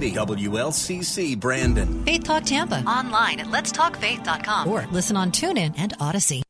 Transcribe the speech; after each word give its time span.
WLCC 0.00 1.38
Brandon. 1.38 2.04
Faith 2.04 2.22
Talk 2.22 2.44
Tampa. 2.44 2.84
Online 2.86 3.40
at 3.40 3.48
letstalkfaith.com. 3.48 4.68
Or 4.68 4.86
listen 4.92 5.16
on 5.16 5.32
TuneIn 5.32 5.74
and 5.76 5.92
Odyssey. 5.98 6.44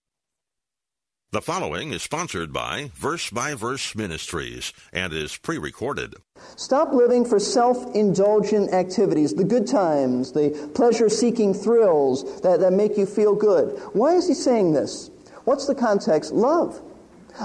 The 1.30 1.40
following 1.40 1.92
is 1.92 2.02
sponsored 2.02 2.52
by 2.52 2.90
Verse 2.94 3.30
by 3.30 3.54
Verse 3.54 3.94
Ministries 3.94 4.74
and 4.92 5.14
is 5.14 5.38
pre 5.38 5.56
recorded. 5.56 6.14
Stop 6.56 6.92
living 6.92 7.24
for 7.24 7.38
self 7.38 7.94
indulgent 7.94 8.72
activities, 8.74 9.32
the 9.32 9.44
good 9.44 9.66
times, 9.66 10.32
the 10.32 10.70
pleasure 10.74 11.08
seeking 11.08 11.54
thrills 11.54 12.42
that, 12.42 12.60
that 12.60 12.74
make 12.74 12.98
you 12.98 13.06
feel 13.06 13.34
good. 13.34 13.78
Why 13.94 14.12
is 14.14 14.28
he 14.28 14.34
saying 14.34 14.74
this? 14.74 15.10
What's 15.44 15.66
the 15.66 15.74
context? 15.74 16.32
Love. 16.32 16.82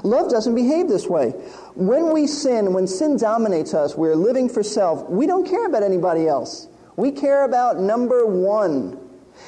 Love 0.04 0.30
doesn't 0.30 0.56
behave 0.56 0.88
this 0.88 1.08
way. 1.08 1.30
When 1.76 2.12
we 2.12 2.28
sin, 2.28 2.74
when 2.74 2.88
sin 2.88 3.18
dominates 3.18 3.74
us, 3.74 3.96
we're 3.96 4.16
living 4.16 4.50
for 4.50 4.64
self. 4.64 5.08
We 5.10 5.28
don't 5.28 5.48
care 5.48 5.66
about 5.66 5.84
anybody 5.84 6.28
else. 6.28 6.68
We 6.96 7.12
care 7.12 7.46
about 7.46 7.80
number 7.80 8.26
one. 8.26 9.00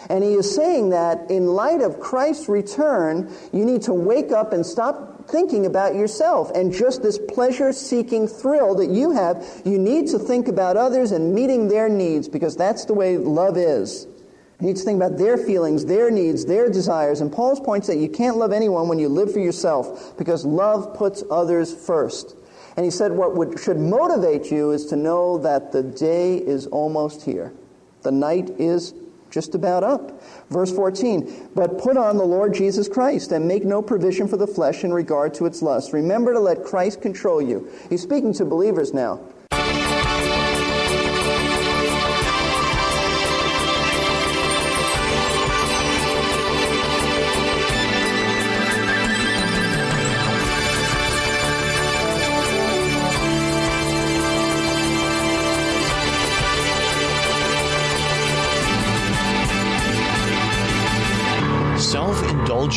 And 0.09 0.23
he 0.23 0.33
is 0.33 0.53
saying 0.55 0.89
that 0.89 1.29
in 1.29 1.47
light 1.47 1.81
of 1.81 1.99
Christ's 1.99 2.49
return, 2.49 3.31
you 3.53 3.65
need 3.65 3.83
to 3.83 3.93
wake 3.93 4.31
up 4.31 4.53
and 4.53 4.65
stop 4.65 5.27
thinking 5.27 5.65
about 5.65 5.95
yourself 5.95 6.51
and 6.51 6.71
just 6.71 7.01
this 7.01 7.17
pleasure 7.17 7.73
seeking 7.73 8.27
thrill 8.27 8.75
that 8.75 8.89
you 8.89 9.11
have. 9.11 9.43
You 9.65 9.79
need 9.79 10.07
to 10.07 10.19
think 10.19 10.47
about 10.47 10.77
others 10.77 11.11
and 11.11 11.33
meeting 11.33 11.67
their 11.67 11.89
needs 11.89 12.27
because 12.27 12.55
that's 12.55 12.85
the 12.85 12.93
way 12.93 13.17
love 13.17 13.57
is. 13.57 14.07
You 14.59 14.67
need 14.67 14.77
to 14.77 14.83
think 14.83 15.01
about 15.01 15.17
their 15.17 15.37
feelings, 15.37 15.85
their 15.85 16.09
needs, 16.09 16.45
their 16.45 16.69
desires. 16.69 17.21
And 17.21 17.31
Paul's 17.31 17.59
points 17.59 17.87
that 17.87 17.97
you 17.97 18.07
can't 18.07 18.37
love 18.37 18.53
anyone 18.53 18.87
when 18.87 18.99
you 18.99 19.09
live 19.09 19.33
for 19.33 19.39
yourself 19.39 20.17
because 20.17 20.45
love 20.45 20.93
puts 20.95 21.23
others 21.29 21.73
first. 21.73 22.35
And 22.77 22.85
he 22.85 22.91
said 22.91 23.11
what 23.11 23.35
would, 23.35 23.59
should 23.59 23.79
motivate 23.79 24.51
you 24.51 24.71
is 24.71 24.85
to 24.87 24.95
know 24.95 25.37
that 25.39 25.71
the 25.71 25.83
day 25.83 26.37
is 26.37 26.67
almost 26.67 27.23
here. 27.23 27.53
The 28.03 28.11
night 28.11 28.49
is 28.57 28.93
just 29.29 29.55
about 29.55 29.83
up. 29.83 30.21
Verse 30.49 30.73
14, 30.73 31.49
but 31.55 31.77
put 31.77 31.97
on 31.97 32.15
the 32.15 32.23
Lord 32.23 32.53
Jesus 32.53 32.87
Christ 32.87 33.33
and 33.33 33.45
make 33.45 33.65
no 33.65 33.81
provision 33.81 34.27
for 34.27 34.37
the 34.37 34.47
flesh 34.47 34.85
in 34.85 34.93
regard 34.93 35.33
to 35.35 35.45
its 35.45 35.61
lust. 35.61 35.91
Remember 35.91 36.31
to 36.31 36.39
let 36.39 36.63
Christ 36.63 37.01
control 37.01 37.41
you. 37.41 37.69
He's 37.89 38.01
speaking 38.01 38.31
to 38.33 38.45
believers 38.45 38.93
now. 38.93 39.19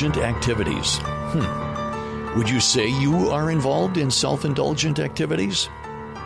Indulgent 0.02 0.24
activities. 0.24 0.98
Hmm. 1.02 2.38
Would 2.38 2.48
you 2.48 2.60
say 2.60 2.86
you 2.86 3.30
are 3.30 3.50
involved 3.50 3.96
in 3.96 4.12
self 4.12 4.44
indulgent 4.44 5.00
activities? 5.00 5.68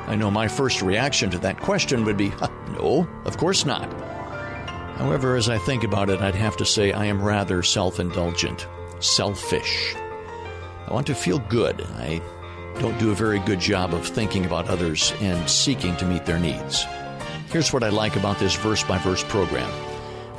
I 0.06 0.14
know 0.14 0.30
my 0.30 0.46
first 0.46 0.82
reaction 0.82 1.30
to 1.30 1.38
that 1.38 1.58
question 1.60 2.04
would 2.04 2.18
be 2.18 2.32
no, 2.72 3.08
of 3.24 3.38
course 3.38 3.64
not. 3.64 3.90
However, 4.98 5.36
as 5.36 5.48
I 5.48 5.56
think 5.56 5.84
about 5.84 6.10
it, 6.10 6.20
I'd 6.20 6.34
have 6.34 6.56
to 6.58 6.66
say 6.66 6.92
I 6.92 7.06
am 7.06 7.22
rather 7.22 7.62
self 7.62 7.98
indulgent, 7.98 8.66
selfish. 9.00 9.94
I 10.86 10.92
want 10.92 11.06
to 11.06 11.14
feel 11.14 11.38
good. 11.38 11.80
I 11.96 12.20
don't 12.78 12.98
do 12.98 13.10
a 13.10 13.14
very 13.14 13.38
good 13.38 13.60
job 13.60 13.94
of 13.94 14.06
thinking 14.06 14.44
about 14.44 14.68
others 14.68 15.14
and 15.20 15.48
seeking 15.48 15.96
to 15.96 16.04
meet 16.04 16.26
their 16.26 16.38
needs. 16.38 16.84
Here's 17.50 17.72
what 17.72 17.84
I 17.84 17.88
like 17.88 18.16
about 18.16 18.38
this 18.38 18.54
verse 18.54 18.82
by 18.82 18.98
verse 18.98 19.24
program 19.24 19.70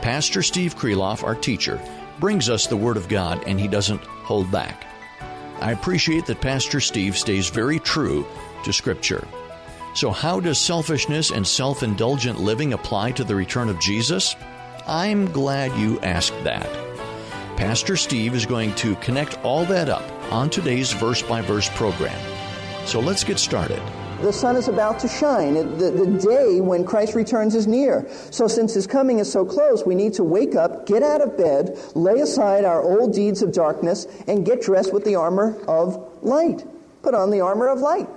Pastor 0.01 0.43
Steve 0.43 0.75
Kreloff, 0.75 1.23
our 1.23 1.35
teacher, 1.35 1.81
brings 2.19 2.49
us 2.49 2.67
the 2.67 2.77
Word 2.77 2.97
of 2.97 3.07
God 3.07 3.43
and 3.47 3.59
he 3.59 3.67
doesn't 3.67 4.03
hold 4.03 4.51
back. 4.51 4.85
I 5.59 5.71
appreciate 5.71 6.25
that 6.25 6.41
Pastor 6.41 6.79
Steve 6.79 7.17
stays 7.17 7.49
very 7.49 7.79
true 7.79 8.25
to 8.63 8.73
Scripture. 8.73 9.27
So, 9.95 10.11
how 10.11 10.39
does 10.39 10.59
selfishness 10.59 11.31
and 11.31 11.47
self 11.47 11.83
indulgent 11.83 12.39
living 12.39 12.73
apply 12.73 13.11
to 13.11 13.23
the 13.23 13.35
return 13.35 13.69
of 13.69 13.79
Jesus? 13.79 14.35
I'm 14.87 15.31
glad 15.31 15.77
you 15.77 15.99
asked 16.01 16.43
that. 16.43 16.67
Pastor 17.55 17.95
Steve 17.95 18.33
is 18.33 18.45
going 18.45 18.73
to 18.75 18.95
connect 18.95 19.37
all 19.43 19.65
that 19.65 19.89
up 19.89 20.03
on 20.31 20.49
today's 20.49 20.91
verse 20.91 21.21
by 21.21 21.41
verse 21.41 21.69
program. 21.69 22.19
So, 22.85 22.99
let's 22.99 23.23
get 23.23 23.39
started 23.39 23.81
the 24.23 24.33
sun 24.33 24.55
is 24.55 24.67
about 24.67 24.99
to 24.99 25.07
shine. 25.07 25.53
The, 25.53 25.91
the 25.91 26.05
day 26.05 26.61
when 26.61 26.85
Christ 26.85 27.13
returns 27.13 27.55
is 27.55 27.67
near. 27.67 28.07
So, 28.31 28.47
since 28.47 28.73
his 28.73 28.87
coming 28.87 29.19
is 29.19 29.31
so 29.31 29.45
close, 29.45 29.85
we 29.85 29.95
need 29.95 30.13
to 30.13 30.23
wake 30.23 30.55
up, 30.55 30.85
get 30.85 31.03
out 31.03 31.21
of 31.21 31.37
bed, 31.37 31.77
lay 31.93 32.19
aside 32.19 32.65
our 32.65 32.81
old 32.81 33.13
deeds 33.13 33.41
of 33.41 33.51
darkness, 33.51 34.07
and 34.27 34.45
get 34.45 34.61
dressed 34.61 34.93
with 34.93 35.03
the 35.03 35.15
armor 35.15 35.57
of 35.67 36.23
light. 36.23 36.65
Put 37.01 37.13
on 37.13 37.31
the 37.31 37.41
armor 37.41 37.67
of 37.67 37.79
light. 37.79 38.07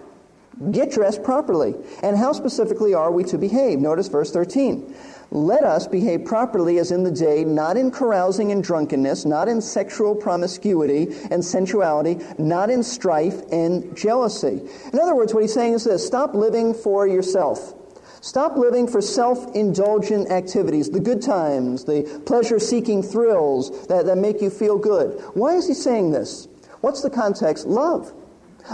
Get 0.70 0.90
dressed 0.90 1.22
properly. 1.22 1.74
And 2.02 2.16
how 2.16 2.32
specifically 2.32 2.94
are 2.94 3.10
we 3.10 3.24
to 3.24 3.36
behave? 3.36 3.78
Notice 3.78 4.08
verse 4.08 4.30
13. 4.30 4.94
Let 5.30 5.64
us 5.64 5.86
behave 5.86 6.24
properly 6.24 6.78
as 6.78 6.92
in 6.92 7.02
the 7.02 7.10
day, 7.10 7.44
not 7.44 7.76
in 7.76 7.90
carousing 7.90 8.52
and 8.52 8.62
drunkenness, 8.62 9.24
not 9.24 9.48
in 9.48 9.60
sexual 9.60 10.14
promiscuity 10.14 11.14
and 11.30 11.44
sensuality, 11.44 12.18
not 12.38 12.70
in 12.70 12.82
strife 12.82 13.42
and 13.50 13.96
jealousy. 13.96 14.62
In 14.92 14.98
other 14.98 15.16
words, 15.16 15.34
what 15.34 15.42
he's 15.42 15.54
saying 15.54 15.74
is 15.74 15.84
this 15.84 16.06
stop 16.06 16.34
living 16.34 16.74
for 16.74 17.06
yourself. 17.06 17.74
Stop 18.20 18.56
living 18.56 18.88
for 18.88 19.00
self 19.00 19.54
indulgent 19.54 20.30
activities, 20.30 20.90
the 20.90 21.00
good 21.00 21.22
times, 21.22 21.84
the 21.84 22.22
pleasure 22.26 22.58
seeking 22.58 23.02
thrills 23.02 23.86
that, 23.88 24.06
that 24.06 24.18
make 24.18 24.40
you 24.40 24.50
feel 24.50 24.78
good. 24.78 25.20
Why 25.34 25.54
is 25.54 25.68
he 25.68 25.74
saying 25.74 26.12
this? 26.12 26.48
What's 26.80 27.02
the 27.02 27.10
context? 27.10 27.66
Love. 27.66 28.12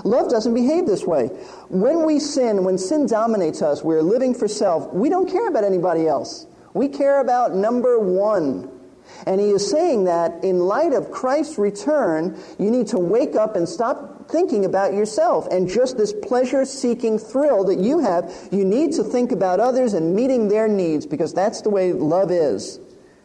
Love 0.04 0.30
doesn't 0.30 0.54
behave 0.54 0.86
this 0.86 1.04
way. 1.04 1.26
When 1.68 2.04
we 2.04 2.18
sin, 2.18 2.64
when 2.64 2.78
sin 2.78 3.06
dominates 3.06 3.62
us, 3.62 3.82
we're 3.82 4.02
living 4.02 4.34
for 4.34 4.48
self. 4.48 4.92
We 4.92 5.08
don't 5.08 5.30
care 5.30 5.48
about 5.48 5.64
anybody 5.64 6.06
else. 6.06 6.46
We 6.74 6.88
care 6.88 7.20
about 7.20 7.54
number 7.54 7.98
one. 7.98 8.70
And 9.26 9.40
he 9.40 9.50
is 9.50 9.68
saying 9.68 10.04
that 10.04 10.42
in 10.42 10.60
light 10.60 10.92
of 10.92 11.10
Christ's 11.10 11.58
return, 11.58 12.38
you 12.58 12.70
need 12.70 12.86
to 12.88 12.98
wake 12.98 13.36
up 13.36 13.56
and 13.56 13.68
stop 13.68 14.30
thinking 14.30 14.64
about 14.64 14.94
yourself 14.94 15.46
and 15.50 15.68
just 15.68 15.96
this 15.96 16.12
pleasure 16.12 16.64
seeking 16.64 17.18
thrill 17.18 17.64
that 17.64 17.78
you 17.78 17.98
have. 17.98 18.32
You 18.50 18.64
need 18.64 18.92
to 18.92 19.04
think 19.04 19.32
about 19.32 19.60
others 19.60 19.94
and 19.94 20.14
meeting 20.14 20.48
their 20.48 20.68
needs 20.68 21.06
because 21.06 21.34
that's 21.34 21.60
the 21.60 21.70
way 21.70 21.92
love 21.92 22.30
is. 22.30 22.80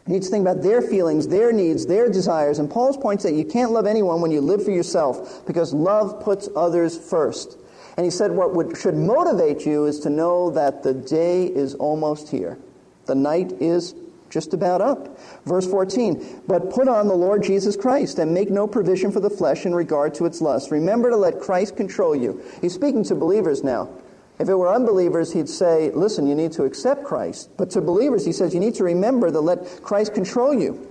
You 0.08 0.14
need 0.14 0.22
to 0.22 0.30
think 0.30 0.40
about 0.40 0.62
their 0.62 0.80
feelings, 0.80 1.28
their 1.28 1.52
needs, 1.52 1.84
their 1.84 2.08
desires. 2.08 2.58
And 2.58 2.70
Paul's 2.70 2.96
points 2.96 3.22
that 3.24 3.34
you 3.34 3.44
can't 3.44 3.72
love 3.72 3.84
anyone 3.84 4.22
when 4.22 4.30
you 4.30 4.40
live 4.40 4.64
for 4.64 4.70
yourself 4.70 5.46
because 5.46 5.74
love 5.74 6.22
puts 6.22 6.48
others 6.56 6.96
first. 6.96 7.58
And 7.98 8.06
he 8.06 8.10
said 8.10 8.30
what 8.30 8.54
would, 8.54 8.74
should 8.78 8.94
motivate 8.94 9.66
you 9.66 9.84
is 9.84 10.00
to 10.00 10.10
know 10.10 10.50
that 10.52 10.82
the 10.82 10.94
day 10.94 11.44
is 11.44 11.74
almost 11.74 12.30
here. 12.30 12.58
The 13.04 13.14
night 13.14 13.52
is 13.60 13.94
just 14.30 14.54
about 14.54 14.80
up. 14.80 15.18
Verse 15.44 15.66
14, 15.66 16.42
but 16.46 16.70
put 16.70 16.88
on 16.88 17.06
the 17.06 17.14
Lord 17.14 17.42
Jesus 17.42 17.76
Christ 17.76 18.18
and 18.18 18.32
make 18.32 18.50
no 18.50 18.66
provision 18.66 19.12
for 19.12 19.20
the 19.20 19.28
flesh 19.28 19.66
in 19.66 19.74
regard 19.74 20.14
to 20.14 20.24
its 20.24 20.40
lust. 20.40 20.70
Remember 20.70 21.10
to 21.10 21.16
let 21.16 21.38
Christ 21.38 21.76
control 21.76 22.16
you. 22.16 22.42
He's 22.62 22.72
speaking 22.72 23.04
to 23.04 23.14
believers 23.14 23.62
now. 23.62 23.90
If 24.38 24.48
it 24.48 24.54
were 24.54 24.72
unbelievers, 24.72 25.32
he'd 25.32 25.48
say, 25.48 25.90
listen, 25.90 26.26
you 26.26 26.34
need 26.34 26.52
to 26.52 26.64
accept 26.64 27.04
Christ. 27.04 27.50
But 27.56 27.70
to 27.70 27.80
believers, 27.80 28.24
he 28.24 28.32
says, 28.32 28.54
you 28.54 28.60
need 28.60 28.74
to 28.76 28.84
remember 28.84 29.30
to 29.30 29.40
let 29.40 29.82
Christ 29.82 30.14
control 30.14 30.54
you. 30.54 30.86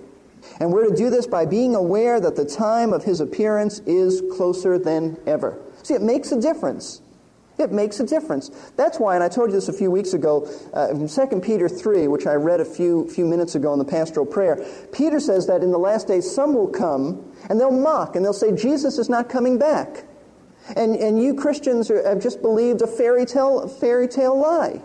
And 0.60 0.72
we're 0.72 0.90
to 0.90 0.96
do 0.96 1.10
this 1.10 1.28
by 1.28 1.46
being 1.46 1.76
aware 1.76 2.20
that 2.20 2.36
the 2.36 2.46
time 2.46 2.94
of 2.94 3.04
his 3.04 3.22
appearance 3.22 3.80
is 3.80 4.22
closer 4.36 4.78
than 4.78 5.18
ever. 5.26 5.60
See, 5.84 5.94
it 5.94 6.02
makes 6.02 6.32
a 6.32 6.42
difference. 6.42 7.02
It 7.58 7.72
makes 7.72 8.00
a 8.00 8.06
difference. 8.06 8.50
That's 8.76 9.00
why, 9.00 9.16
and 9.16 9.24
I 9.24 9.30
told 9.30 9.50
you 9.50 9.56
this 9.56 9.68
a 9.68 9.74
few 9.74 9.90
weeks 9.90 10.14
ago, 10.14 10.48
uh, 10.74 10.90
from 10.90 11.08
2 11.08 11.40
Peter 11.40 11.68
3, 11.68 12.08
which 12.08 12.28
I 12.28 12.36
read 12.36 12.60
a 12.60 12.66
few, 12.66 13.10
few 13.10 13.26
minutes 13.26 13.56
ago 13.56 13.74
in 13.74 13.80
the 13.80 13.86
pastoral 13.86 14.26
prayer, 14.26 14.64
Peter 14.92 15.20
says 15.20 15.48
that 15.48 15.64
in 15.64 15.72
the 15.72 15.80
last 15.80 16.08
days 16.08 16.30
some 16.30 16.54
will 16.54 16.68
come 16.68 17.34
and 17.50 17.60
they'll 17.60 17.72
mock 17.72 18.16
and 18.16 18.24
they'll 18.24 18.34
say, 18.34 18.56
Jesus 18.56 19.00
is 19.00 19.10
not 19.10 19.30
coming 19.30 19.58
back. 19.58 20.04
And, 20.76 20.96
and 20.96 21.22
you 21.22 21.34
Christians 21.34 21.90
are, 21.90 22.08
have 22.08 22.22
just 22.22 22.42
believed 22.42 22.82
a 22.82 22.88
fairy 22.88 23.26
tale, 23.26 23.68
fairy 23.68 24.08
tale 24.08 24.40
lie. 24.40 24.82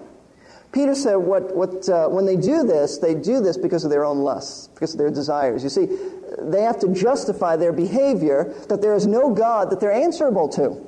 Peter 0.73 0.95
said, 0.95 1.17
what, 1.17 1.55
what, 1.55 1.87
uh, 1.89 2.09
when 2.09 2.25
they 2.25 2.37
do 2.37 2.65
this, 2.65 2.99
they 2.99 3.15
do 3.15 3.41
this 3.41 3.59
because 3.59 3.85
of 3.85 3.91
their 3.91 4.05
own 4.05 4.21
lusts, 4.21 4.69
because 4.69 4.95
of 4.95 4.99
their 4.99 5.11
desires. 5.11 5.63
You 5.63 5.69
see, 5.69 5.87
they 6.39 6.63
have 6.63 6.81
to 6.81 6.89
justify 6.89 7.57
their 7.57 7.73
behavior 7.73 8.55
that 8.69 8.81
there 8.81 8.95
is 8.95 9.07
no 9.07 9.35
God 9.35 9.71
that 9.71 9.81
they're 9.81 9.93
answerable 9.93 10.49
to. 10.51 10.87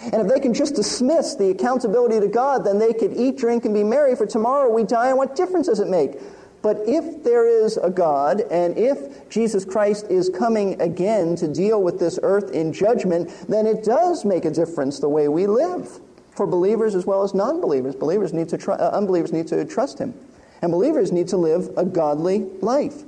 And 0.00 0.22
if 0.22 0.28
they 0.28 0.38
can 0.38 0.54
just 0.54 0.76
dismiss 0.76 1.34
the 1.34 1.50
accountability 1.50 2.20
to 2.20 2.28
God, 2.28 2.64
then 2.64 2.78
they 2.78 2.92
could 2.92 3.16
eat, 3.16 3.36
drink, 3.36 3.64
and 3.64 3.74
be 3.74 3.82
merry, 3.82 4.14
for 4.14 4.26
tomorrow 4.26 4.70
we 4.70 4.84
die, 4.84 5.08
and 5.08 5.18
what 5.18 5.34
difference 5.34 5.66
does 5.66 5.80
it 5.80 5.88
make? 5.88 6.20
But 6.60 6.78
if 6.86 7.22
there 7.22 7.46
is 7.46 7.76
a 7.76 7.90
God, 7.90 8.40
and 8.50 8.76
if 8.76 9.28
Jesus 9.28 9.64
Christ 9.64 10.06
is 10.10 10.28
coming 10.28 10.80
again 10.80 11.36
to 11.36 11.46
deal 11.46 11.82
with 11.82 12.00
this 12.00 12.18
earth 12.22 12.50
in 12.50 12.72
judgment, 12.72 13.30
then 13.48 13.66
it 13.66 13.84
does 13.84 14.24
make 14.24 14.44
a 14.44 14.50
difference 14.50 14.98
the 14.98 15.08
way 15.08 15.28
we 15.28 15.46
live 15.46 16.00
for 16.30 16.46
believers 16.46 16.94
as 16.94 17.06
well 17.06 17.22
as 17.22 17.34
non-believers. 17.34 17.94
Believers 17.94 18.32
need 18.32 18.48
to 18.48 18.58
tr- 18.58 18.72
uh, 18.72 18.90
unbelievers 18.90 19.32
need 19.32 19.46
to 19.48 19.64
trust 19.64 19.98
Him, 19.98 20.14
and 20.62 20.72
believers 20.72 21.12
need 21.12 21.28
to 21.28 21.36
live 21.36 21.70
a 21.76 21.84
godly 21.84 22.40
life. 22.60 23.02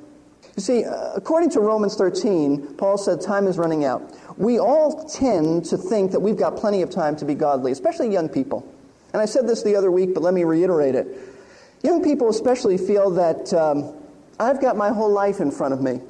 You 0.56 0.62
see, 0.62 0.84
uh, 0.84 1.12
according 1.14 1.50
to 1.50 1.60
Romans 1.60 1.96
13, 1.96 2.74
Paul 2.76 2.98
said 2.98 3.20
time 3.20 3.46
is 3.46 3.56
running 3.58 3.84
out. 3.84 4.16
We 4.36 4.58
all 4.58 5.08
tend 5.08 5.64
to 5.66 5.76
think 5.76 6.12
that 6.12 6.20
we've 6.20 6.36
got 6.36 6.56
plenty 6.56 6.82
of 6.82 6.90
time 6.90 7.16
to 7.16 7.24
be 7.24 7.34
godly, 7.34 7.72
especially 7.72 8.12
young 8.12 8.28
people. 8.28 8.66
And 9.12 9.20
I 9.20 9.24
said 9.24 9.48
this 9.48 9.62
the 9.62 9.74
other 9.74 9.90
week, 9.90 10.14
but 10.14 10.22
let 10.22 10.34
me 10.34 10.44
reiterate 10.44 10.94
it. 10.94 11.06
Young 11.82 12.02
people 12.02 12.28
especially 12.28 12.76
feel 12.76 13.10
that 13.10 13.52
um, 13.54 13.94
I've 14.38 14.60
got 14.60 14.76
my 14.76 14.90
whole 14.90 15.10
life 15.10 15.40
in 15.40 15.50
front 15.50 15.72
of 15.72 15.80
me. 15.80 16.00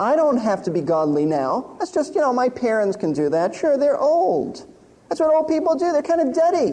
I 0.00 0.16
don't 0.16 0.38
have 0.38 0.62
to 0.64 0.70
be 0.70 0.80
godly 0.80 1.26
now. 1.26 1.76
That's 1.78 1.92
just, 1.92 2.14
you 2.14 2.20
know, 2.20 2.32
my 2.32 2.48
parents 2.48 2.96
can 2.96 3.12
do 3.12 3.28
that. 3.28 3.54
Sure, 3.54 3.76
they're 3.76 3.98
old. 3.98 4.66
That's 5.08 5.20
what 5.20 5.34
old 5.34 5.46
people 5.46 5.76
do. 5.76 5.92
They're 5.92 6.02
kind 6.02 6.20
of 6.20 6.34
duddy. 6.34 6.72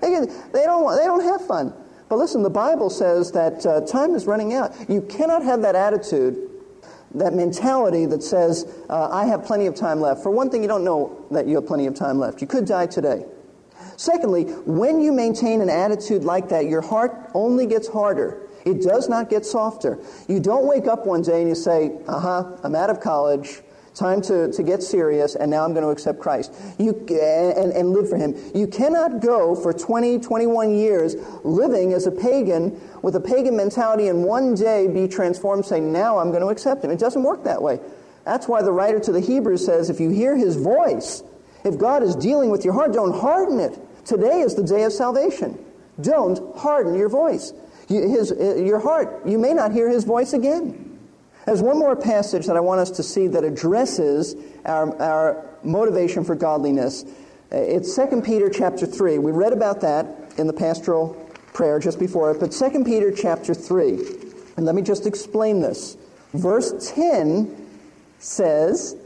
They, 0.00 0.10
they, 0.52 0.64
don't, 0.64 0.96
they 0.96 1.04
don't 1.04 1.24
have 1.24 1.46
fun. 1.46 1.72
But 2.08 2.18
listen, 2.18 2.42
the 2.42 2.50
Bible 2.50 2.90
says 2.90 3.32
that 3.32 3.64
uh, 3.66 3.80
time 3.82 4.14
is 4.14 4.26
running 4.26 4.54
out. 4.54 4.74
You 4.88 5.02
cannot 5.02 5.42
have 5.42 5.62
that 5.62 5.74
attitude, 5.74 6.36
that 7.14 7.34
mentality 7.34 8.06
that 8.06 8.22
says, 8.22 8.66
uh, 8.88 9.08
I 9.10 9.26
have 9.26 9.44
plenty 9.44 9.66
of 9.66 9.74
time 9.74 10.00
left. 10.00 10.22
For 10.22 10.30
one 10.30 10.50
thing, 10.50 10.62
you 10.62 10.68
don't 10.68 10.84
know 10.84 11.26
that 11.30 11.46
you 11.46 11.56
have 11.56 11.66
plenty 11.66 11.86
of 11.86 11.94
time 11.94 12.18
left. 12.18 12.40
You 12.40 12.46
could 12.46 12.66
die 12.66 12.86
today. 12.86 13.24
Secondly, 13.98 14.44
when 14.64 15.00
you 15.00 15.10
maintain 15.10 15.60
an 15.60 15.68
attitude 15.68 16.22
like 16.22 16.48
that, 16.50 16.66
your 16.66 16.80
heart 16.80 17.30
only 17.34 17.66
gets 17.66 17.88
harder. 17.88 18.48
It 18.64 18.80
does 18.80 19.08
not 19.08 19.28
get 19.28 19.44
softer. 19.44 19.98
You 20.28 20.38
don't 20.38 20.68
wake 20.68 20.86
up 20.86 21.04
one 21.04 21.22
day 21.22 21.40
and 21.40 21.48
you 21.48 21.56
say, 21.56 21.98
uh 22.06 22.20
huh, 22.20 22.56
I'm 22.62 22.76
out 22.76 22.90
of 22.90 23.00
college, 23.00 23.60
time 23.94 24.22
to, 24.22 24.52
to 24.52 24.62
get 24.62 24.84
serious, 24.84 25.34
and 25.34 25.50
now 25.50 25.64
I'm 25.64 25.72
going 25.72 25.82
to 25.82 25.90
accept 25.90 26.20
Christ 26.20 26.54
you, 26.78 26.92
and, 27.10 27.72
and 27.72 27.90
live 27.90 28.08
for 28.08 28.16
Him. 28.16 28.36
You 28.54 28.68
cannot 28.68 29.20
go 29.20 29.56
for 29.56 29.72
20, 29.72 30.20
21 30.20 30.76
years 30.76 31.16
living 31.42 31.92
as 31.92 32.06
a 32.06 32.12
pagan 32.12 32.80
with 33.02 33.16
a 33.16 33.20
pagan 33.20 33.56
mentality 33.56 34.06
and 34.06 34.22
one 34.22 34.54
day 34.54 34.86
be 34.86 35.08
transformed 35.08 35.66
saying, 35.66 35.92
now 35.92 36.18
I'm 36.18 36.30
going 36.30 36.42
to 36.42 36.50
accept 36.50 36.84
Him. 36.84 36.92
It 36.92 37.00
doesn't 37.00 37.24
work 37.24 37.42
that 37.42 37.60
way. 37.60 37.80
That's 38.24 38.46
why 38.46 38.62
the 38.62 38.70
writer 38.70 39.00
to 39.00 39.10
the 39.10 39.20
Hebrews 39.20 39.66
says, 39.66 39.90
if 39.90 39.98
you 39.98 40.10
hear 40.10 40.36
His 40.36 40.54
voice, 40.54 41.24
if 41.64 41.76
God 41.76 42.04
is 42.04 42.14
dealing 42.14 42.50
with 42.50 42.64
your 42.64 42.74
heart, 42.74 42.92
don't 42.92 43.18
harden 43.18 43.58
it. 43.58 43.76
Today 44.08 44.40
is 44.40 44.54
the 44.54 44.62
day 44.62 44.84
of 44.84 44.92
salvation. 44.94 45.62
Don't 46.00 46.56
harden 46.56 46.94
your 46.94 47.10
voice. 47.10 47.52
His, 47.88 48.32
uh, 48.32 48.54
your 48.54 48.78
heart, 48.78 49.26
you 49.26 49.38
may 49.38 49.52
not 49.52 49.70
hear 49.70 49.90
his 49.90 50.04
voice 50.04 50.32
again. 50.32 50.98
There's 51.44 51.60
one 51.60 51.78
more 51.78 51.94
passage 51.94 52.46
that 52.46 52.56
I 52.56 52.60
want 52.60 52.80
us 52.80 52.90
to 52.92 53.02
see 53.02 53.26
that 53.26 53.44
addresses 53.44 54.34
our, 54.64 54.98
our 55.02 55.46
motivation 55.62 56.24
for 56.24 56.34
godliness. 56.34 57.04
Uh, 57.52 57.56
it's 57.56 57.94
2 57.94 58.22
Peter 58.22 58.48
chapter 58.48 58.86
3. 58.86 59.18
We 59.18 59.30
read 59.30 59.52
about 59.52 59.82
that 59.82 60.06
in 60.38 60.46
the 60.46 60.54
pastoral 60.54 61.14
prayer 61.52 61.78
just 61.78 61.98
before 61.98 62.30
it, 62.30 62.40
but 62.40 62.50
2 62.50 62.84
Peter 62.84 63.12
chapter 63.12 63.52
3. 63.52 63.92
And 64.56 64.64
let 64.64 64.74
me 64.74 64.80
just 64.80 65.06
explain 65.06 65.60
this. 65.60 65.98
Verse 66.32 66.94
10 66.94 67.54
says, 68.20 68.96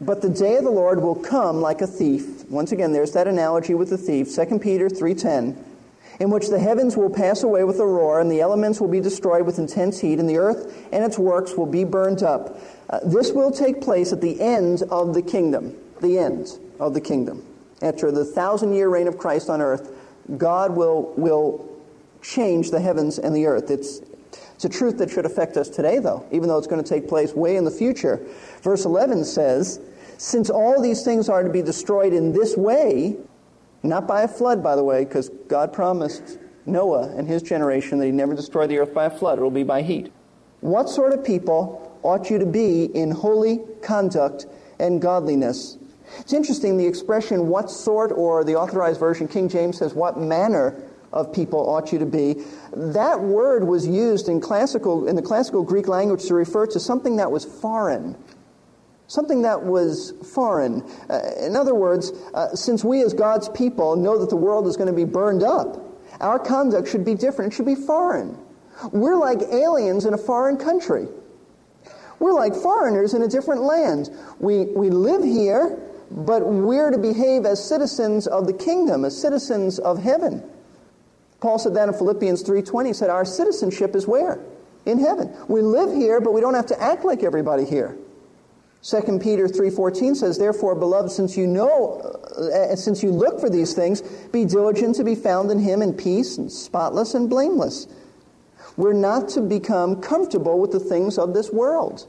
but 0.00 0.22
the 0.22 0.28
day 0.28 0.56
of 0.56 0.64
the 0.64 0.70
Lord 0.70 1.02
will 1.02 1.14
come 1.14 1.60
like 1.60 1.80
a 1.80 1.86
thief. 1.86 2.44
Once 2.48 2.72
again, 2.72 2.92
there's 2.92 3.12
that 3.12 3.26
analogy 3.26 3.74
with 3.74 3.90
the 3.90 3.98
thief, 3.98 4.34
2 4.34 4.58
Peter 4.58 4.88
3.10, 4.88 5.56
in 6.20 6.30
which 6.30 6.48
the 6.48 6.58
heavens 6.58 6.96
will 6.96 7.10
pass 7.10 7.42
away 7.42 7.64
with 7.64 7.78
a 7.80 7.86
roar, 7.86 8.20
and 8.20 8.30
the 8.30 8.40
elements 8.40 8.80
will 8.80 8.88
be 8.88 9.00
destroyed 9.00 9.44
with 9.44 9.58
intense 9.58 10.00
heat, 10.00 10.18
and 10.18 10.28
the 10.28 10.38
earth 10.38 10.88
and 10.92 11.04
its 11.04 11.18
works 11.18 11.54
will 11.54 11.66
be 11.66 11.84
burned 11.84 12.22
up. 12.22 12.60
Uh, 12.90 13.00
this 13.04 13.32
will 13.32 13.50
take 13.50 13.80
place 13.80 14.12
at 14.12 14.20
the 14.20 14.40
end 14.40 14.82
of 14.90 15.14
the 15.14 15.22
kingdom. 15.22 15.76
The 16.00 16.18
end 16.18 16.58
of 16.78 16.94
the 16.94 17.00
kingdom. 17.00 17.44
After 17.82 18.10
the 18.10 18.24
thousand 18.24 18.74
year 18.74 18.88
reign 18.88 19.08
of 19.08 19.18
Christ 19.18 19.50
on 19.50 19.60
earth, 19.60 19.92
God 20.36 20.76
will, 20.76 21.12
will 21.16 21.68
change 22.22 22.70
the 22.70 22.80
heavens 22.80 23.18
and 23.18 23.34
the 23.34 23.46
earth. 23.46 23.70
It's, 23.70 24.00
it's 24.58 24.64
a 24.64 24.68
truth 24.68 24.98
that 24.98 25.08
should 25.08 25.24
affect 25.24 25.56
us 25.56 25.68
today, 25.68 26.00
though, 26.00 26.26
even 26.32 26.48
though 26.48 26.58
it's 26.58 26.66
going 26.66 26.82
to 26.82 26.88
take 26.88 27.06
place 27.06 27.32
way 27.32 27.54
in 27.54 27.64
the 27.64 27.70
future. 27.70 28.26
Verse 28.60 28.84
11 28.84 29.24
says, 29.24 29.78
Since 30.16 30.50
all 30.50 30.82
these 30.82 31.04
things 31.04 31.28
are 31.28 31.44
to 31.44 31.48
be 31.48 31.62
destroyed 31.62 32.12
in 32.12 32.32
this 32.32 32.56
way, 32.56 33.16
not 33.84 34.08
by 34.08 34.22
a 34.22 34.26
flood, 34.26 34.60
by 34.60 34.74
the 34.74 34.82
way, 34.82 35.04
because 35.04 35.28
God 35.46 35.72
promised 35.72 36.40
Noah 36.66 37.14
and 37.16 37.28
his 37.28 37.40
generation 37.40 38.00
that 38.00 38.06
he'd 38.06 38.14
never 38.14 38.34
destroy 38.34 38.66
the 38.66 38.78
earth 38.80 38.92
by 38.92 39.04
a 39.04 39.10
flood, 39.10 39.38
it'll 39.38 39.52
be 39.52 39.62
by 39.62 39.80
heat. 39.80 40.12
What 40.58 40.88
sort 40.88 41.12
of 41.12 41.24
people 41.24 41.96
ought 42.02 42.28
you 42.28 42.40
to 42.40 42.46
be 42.46 42.86
in 42.86 43.12
holy 43.12 43.60
conduct 43.80 44.46
and 44.80 45.00
godliness? 45.00 45.78
It's 46.18 46.32
interesting, 46.32 46.76
the 46.76 46.86
expression 46.88 47.46
what 47.46 47.70
sort, 47.70 48.10
or 48.10 48.42
the 48.42 48.56
authorized 48.56 48.98
version, 48.98 49.28
King 49.28 49.48
James 49.48 49.78
says 49.78 49.94
what 49.94 50.18
manner 50.18 50.82
of 51.12 51.32
people 51.32 51.68
ought 51.68 51.92
you 51.92 51.98
to 51.98 52.06
be. 52.06 52.36
That 52.72 53.20
word 53.20 53.64
was 53.64 53.86
used 53.86 54.28
in 54.28 54.40
classical 54.40 55.08
in 55.08 55.16
the 55.16 55.22
classical 55.22 55.62
Greek 55.62 55.88
language 55.88 56.24
to 56.26 56.34
refer 56.34 56.66
to 56.66 56.80
something 56.80 57.16
that 57.16 57.30
was 57.30 57.44
foreign. 57.44 58.16
Something 59.06 59.42
that 59.42 59.62
was 59.62 60.12
foreign. 60.34 60.82
Uh, 61.08 61.20
in 61.40 61.56
other 61.56 61.74
words, 61.74 62.12
uh, 62.34 62.54
since 62.54 62.84
we 62.84 63.02
as 63.02 63.14
God's 63.14 63.48
people 63.48 63.96
know 63.96 64.18
that 64.18 64.28
the 64.28 64.36
world 64.36 64.66
is 64.66 64.76
going 64.76 64.88
to 64.88 64.92
be 64.92 65.04
burned 65.04 65.42
up, 65.42 65.82
our 66.20 66.38
conduct 66.38 66.88
should 66.88 67.04
be 67.04 67.14
different. 67.14 67.52
It 67.52 67.56
should 67.56 67.66
be 67.66 67.74
foreign. 67.74 68.36
We're 68.92 69.16
like 69.16 69.40
aliens 69.40 70.04
in 70.04 70.12
a 70.12 70.18
foreign 70.18 70.58
country. 70.58 71.08
We're 72.18 72.32
like 72.32 72.54
foreigners 72.54 73.14
in 73.14 73.22
a 73.22 73.28
different 73.28 73.62
land. 73.62 74.10
We, 74.40 74.64
we 74.66 74.90
live 74.90 75.22
here, 75.22 75.78
but 76.10 76.46
we're 76.46 76.90
to 76.90 76.98
behave 76.98 77.46
as 77.46 77.64
citizens 77.64 78.26
of 78.26 78.46
the 78.46 78.52
kingdom, 78.52 79.04
as 79.04 79.20
citizens 79.20 79.78
of 79.78 80.02
heaven. 80.02 80.42
Paul 81.40 81.58
said 81.58 81.74
that 81.74 81.88
in 81.88 81.94
Philippians 81.94 82.42
3:20. 82.42 82.88
He 82.88 82.92
said, 82.92 83.10
"Our 83.10 83.24
citizenship 83.24 83.94
is 83.94 84.08
where? 84.08 84.40
In 84.86 84.98
heaven. 84.98 85.30
We 85.48 85.60
live 85.60 85.92
here, 85.92 86.20
but 86.20 86.32
we 86.32 86.40
don't 86.40 86.54
have 86.54 86.66
to 86.66 86.82
act 86.82 87.04
like 87.04 87.22
everybody 87.22 87.64
here." 87.64 87.96
2 88.82 89.20
Peter 89.20 89.48
3:14 89.48 90.14
says, 90.14 90.38
"Therefore, 90.38 90.74
beloved, 90.74 91.10
since 91.10 91.36
you 91.36 91.46
know 91.46 92.00
uh, 92.38 92.76
since 92.76 93.02
you 93.02 93.10
look 93.10 93.40
for 93.40 93.50
these 93.50 93.74
things, 93.74 94.02
be 94.32 94.44
diligent 94.44 94.94
to 94.96 95.04
be 95.04 95.14
found 95.14 95.50
in 95.50 95.58
him 95.58 95.82
in 95.82 95.92
peace 95.92 96.38
and 96.38 96.50
spotless 96.50 97.14
and 97.14 97.28
blameless." 97.28 97.86
We're 98.76 98.92
not 98.92 99.28
to 99.30 99.40
become 99.40 99.96
comfortable 99.96 100.60
with 100.60 100.70
the 100.70 100.78
things 100.78 101.18
of 101.18 101.34
this 101.34 101.52
world. 101.52 102.06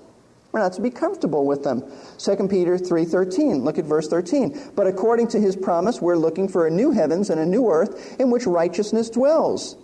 We're 0.51 0.61
not 0.61 0.73
to 0.73 0.81
be 0.81 0.89
comfortable 0.89 1.45
with 1.45 1.63
them. 1.63 1.83
2 2.17 2.49
Peter 2.49 2.77
3:13. 2.77 3.63
Look 3.63 3.77
at 3.77 3.85
verse 3.85 4.07
13. 4.07 4.59
But 4.75 4.87
according 4.87 5.27
to 5.29 5.39
his 5.39 5.55
promise, 5.55 6.01
we're 6.01 6.15
looking 6.15 6.47
for 6.47 6.65
a 6.65 6.71
new 6.71 6.91
heavens 6.91 7.29
and 7.29 7.39
a 7.39 7.45
new 7.45 7.69
earth 7.69 8.19
in 8.19 8.31
which 8.31 8.47
righteousness 8.47 9.09
dwells. 9.09 9.75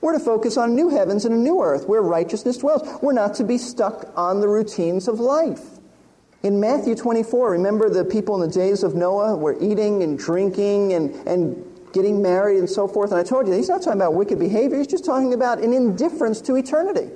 We're 0.00 0.12
to 0.12 0.20
focus 0.20 0.56
on 0.56 0.74
new 0.74 0.88
heavens 0.88 1.24
and 1.24 1.34
a 1.34 1.38
new 1.38 1.60
earth 1.60 1.88
where 1.88 2.00
righteousness 2.00 2.58
dwells. 2.58 2.88
We're 3.02 3.12
not 3.12 3.34
to 3.34 3.44
be 3.44 3.58
stuck 3.58 4.10
on 4.16 4.40
the 4.40 4.48
routines 4.48 5.08
of 5.08 5.20
life. 5.20 5.78
In 6.42 6.60
Matthew 6.60 6.94
24, 6.94 7.50
remember 7.50 7.90
the 7.90 8.04
people 8.04 8.40
in 8.40 8.48
the 8.48 8.54
days 8.54 8.84
of 8.84 8.94
Noah 8.94 9.36
were 9.36 9.56
eating 9.60 10.04
and 10.04 10.16
drinking 10.16 10.92
and, 10.92 11.12
and 11.26 11.64
getting 11.92 12.22
married 12.22 12.58
and 12.58 12.70
so 12.70 12.86
forth. 12.86 13.10
And 13.10 13.18
I 13.18 13.24
told 13.24 13.48
you, 13.48 13.54
he's 13.54 13.68
not 13.68 13.82
talking 13.82 14.00
about 14.00 14.14
wicked 14.14 14.38
behavior. 14.38 14.78
He's 14.78 14.86
just 14.86 15.04
talking 15.04 15.34
about 15.34 15.58
an 15.58 15.72
indifference 15.72 16.40
to 16.42 16.54
eternity. 16.54 17.10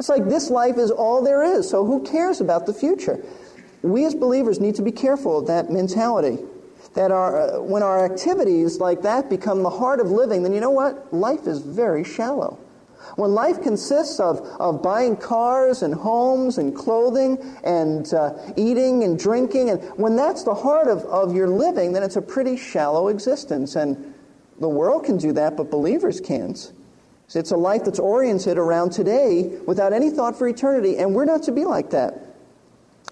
It's 0.00 0.08
like 0.08 0.30
this 0.30 0.48
life 0.48 0.78
is 0.78 0.90
all 0.90 1.22
there 1.22 1.42
is, 1.42 1.68
so 1.68 1.84
who 1.84 2.02
cares 2.02 2.40
about 2.40 2.64
the 2.64 2.72
future? 2.72 3.22
We 3.82 4.06
as 4.06 4.14
believers 4.14 4.58
need 4.58 4.74
to 4.76 4.82
be 4.82 4.92
careful 4.92 5.40
of 5.40 5.46
that 5.48 5.70
mentality. 5.70 6.38
That 6.94 7.10
our, 7.10 7.38
uh, 7.38 7.60
when 7.60 7.82
our 7.82 8.02
activities 8.02 8.80
like 8.80 9.02
that 9.02 9.28
become 9.28 9.62
the 9.62 9.68
heart 9.68 10.00
of 10.00 10.10
living, 10.10 10.42
then 10.42 10.54
you 10.54 10.60
know 10.60 10.70
what? 10.70 11.12
Life 11.12 11.46
is 11.46 11.60
very 11.60 12.02
shallow. 12.02 12.58
When 13.16 13.34
life 13.34 13.60
consists 13.60 14.18
of, 14.20 14.40
of 14.58 14.82
buying 14.82 15.18
cars 15.18 15.82
and 15.82 15.92
homes 15.92 16.56
and 16.56 16.74
clothing 16.74 17.36
and 17.62 18.10
uh, 18.14 18.32
eating 18.56 19.04
and 19.04 19.18
drinking, 19.18 19.68
and 19.68 19.82
when 19.98 20.16
that's 20.16 20.44
the 20.44 20.54
heart 20.54 20.88
of, 20.88 21.04
of 21.04 21.34
your 21.34 21.48
living, 21.48 21.92
then 21.92 22.02
it's 22.02 22.16
a 22.16 22.22
pretty 22.22 22.56
shallow 22.56 23.08
existence. 23.08 23.76
And 23.76 24.14
the 24.60 24.68
world 24.68 25.04
can 25.04 25.18
do 25.18 25.34
that, 25.34 25.58
but 25.58 25.70
believers 25.70 26.22
can't. 26.22 26.72
It's 27.34 27.52
a 27.52 27.56
life 27.56 27.84
that's 27.84 27.98
oriented 27.98 28.58
around 28.58 28.90
today 28.90 29.58
without 29.66 29.92
any 29.92 30.10
thought 30.10 30.36
for 30.36 30.48
eternity, 30.48 30.98
and 30.98 31.14
we're 31.14 31.24
not 31.24 31.44
to 31.44 31.52
be 31.52 31.64
like 31.64 31.90
that. 31.90 32.26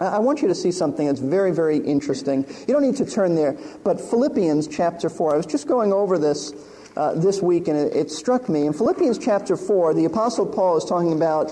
I 0.01 0.19
want 0.19 0.41
you 0.41 0.47
to 0.47 0.55
see 0.55 0.71
something 0.71 1.07
that's 1.07 1.19
very, 1.19 1.51
very 1.51 1.77
interesting. 1.77 2.45
You 2.67 2.73
don't 2.73 2.83
need 2.83 2.95
to 2.97 3.05
turn 3.05 3.35
there, 3.35 3.57
but 3.83 3.99
Philippians 3.99 4.67
chapter 4.67 5.09
4. 5.09 5.33
I 5.33 5.37
was 5.37 5.45
just 5.45 5.67
going 5.67 5.91
over 5.91 6.17
this 6.17 6.53
uh, 6.95 7.13
this 7.13 7.41
week, 7.41 7.67
and 7.67 7.77
it, 7.77 7.95
it 7.95 8.11
struck 8.11 8.49
me. 8.49 8.65
In 8.65 8.73
Philippians 8.73 9.17
chapter 9.17 9.55
4, 9.55 9.93
the 9.93 10.05
Apostle 10.05 10.45
Paul 10.45 10.77
is 10.77 10.85
talking 10.85 11.13
about 11.13 11.51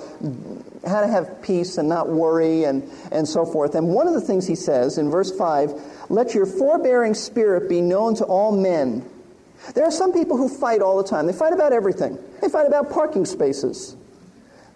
how 0.85 1.01
to 1.01 1.07
have 1.07 1.41
peace 1.41 1.77
and 1.77 1.87
not 1.87 2.09
worry 2.09 2.63
and, 2.63 2.89
and 3.11 3.27
so 3.27 3.45
forth. 3.45 3.75
And 3.75 3.89
one 3.89 4.07
of 4.07 4.13
the 4.13 4.21
things 4.21 4.47
he 4.47 4.55
says 4.55 4.97
in 4.97 5.09
verse 5.09 5.35
5 5.37 6.09
let 6.09 6.33
your 6.33 6.45
forbearing 6.45 7.13
spirit 7.13 7.69
be 7.69 7.81
known 7.81 8.15
to 8.15 8.25
all 8.25 8.51
men. 8.51 9.09
There 9.73 9.83
are 9.83 9.91
some 9.91 10.13
people 10.13 10.37
who 10.37 10.49
fight 10.49 10.81
all 10.81 11.01
the 11.01 11.07
time. 11.07 11.27
They 11.27 11.33
fight 11.33 11.53
about 11.53 11.73
everything. 11.73 12.17
They 12.41 12.49
fight 12.49 12.67
about 12.67 12.89
parking 12.89 13.25
spaces. 13.25 13.95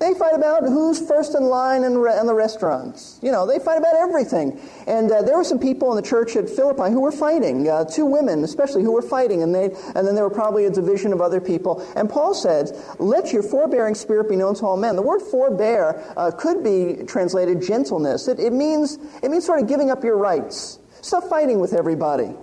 They 0.01 0.15
fight 0.15 0.33
about 0.33 0.63
who's 0.63 0.99
first 0.99 1.35
in 1.35 1.43
line 1.43 1.83
in, 1.83 1.95
re- 1.95 2.19
in 2.19 2.25
the 2.25 2.33
restaurants. 2.33 3.19
You 3.21 3.31
know, 3.31 3.45
they 3.45 3.59
fight 3.59 3.77
about 3.77 3.93
everything. 3.93 4.59
And 4.87 5.11
uh, 5.11 5.21
there 5.21 5.37
were 5.37 5.43
some 5.43 5.59
people 5.59 5.91
in 5.91 5.95
the 5.95 6.01
church 6.01 6.35
at 6.35 6.49
Philippi 6.49 6.89
who 6.91 7.01
were 7.01 7.11
fighting, 7.11 7.69
uh, 7.69 7.85
two 7.85 8.07
women 8.07 8.43
especially, 8.43 8.81
who 8.81 8.93
were 8.93 9.03
fighting, 9.03 9.43
and, 9.43 9.53
they, 9.53 9.65
and 9.65 10.07
then 10.07 10.15
there 10.15 10.23
were 10.23 10.33
probably 10.33 10.65
a 10.65 10.71
division 10.71 11.13
of 11.13 11.21
other 11.21 11.39
people. 11.39 11.87
And 11.95 12.09
Paul 12.09 12.33
said, 12.33 12.71
Let 12.97 13.31
your 13.31 13.43
forbearing 13.43 13.93
spirit 13.93 14.27
be 14.27 14.35
known 14.35 14.55
to 14.55 14.65
all 14.65 14.75
men. 14.75 14.95
The 14.95 15.03
word 15.03 15.21
forbear 15.21 16.03
uh, 16.17 16.31
could 16.31 16.63
be 16.63 17.03
translated 17.05 17.61
gentleness. 17.61 18.27
It, 18.27 18.39
it, 18.39 18.53
means, 18.53 18.97
it 19.21 19.29
means 19.29 19.45
sort 19.45 19.61
of 19.61 19.67
giving 19.67 19.91
up 19.91 20.03
your 20.03 20.17
rights. 20.17 20.79
Stop 21.01 21.25
fighting 21.25 21.59
with 21.59 21.75
everybody. 21.75 22.33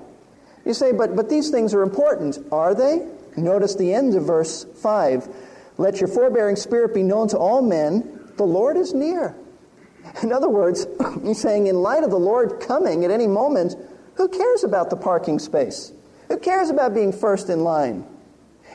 You 0.69 0.75
say, 0.75 0.93
but, 0.93 1.17
but 1.17 1.31
these 1.31 1.49
things 1.49 1.73
are 1.73 1.83
important. 1.83 2.39
Are 2.53 2.75
they? 2.75 3.09
Notice 3.39 3.75
the 3.75 3.95
end 3.95 4.15
of 4.15 4.25
verse 4.25 4.67
5. 4.83 5.27
Let 5.79 5.99
your 5.99 6.09
forbearing 6.09 6.57
spirit 6.57 6.93
be 6.93 7.03
known 7.03 7.27
to 7.29 7.39
all 7.39 7.63
men. 7.63 8.31
The 8.37 8.45
Lord 8.45 8.77
is 8.77 8.93
near. 8.93 9.35
In 10.23 10.31
other 10.31 10.51
words, 10.51 10.87
he's 11.23 11.41
saying, 11.41 11.69
in 11.69 11.77
light 11.77 12.05
of 12.05 12.11
the 12.11 12.19
Lord 12.19 12.61
coming 12.61 13.07
at 13.07 13.11
any 13.11 13.27
moment, 13.27 13.77
who 14.17 14.29
cares 14.29 14.63
about 14.63 14.91
the 14.91 14.97
parking 14.97 15.39
space? 15.39 15.91
Who 16.29 16.37
cares 16.37 16.69
about 16.69 16.93
being 16.93 17.13
first 17.13 17.49
in 17.49 17.65
line? 17.65 18.05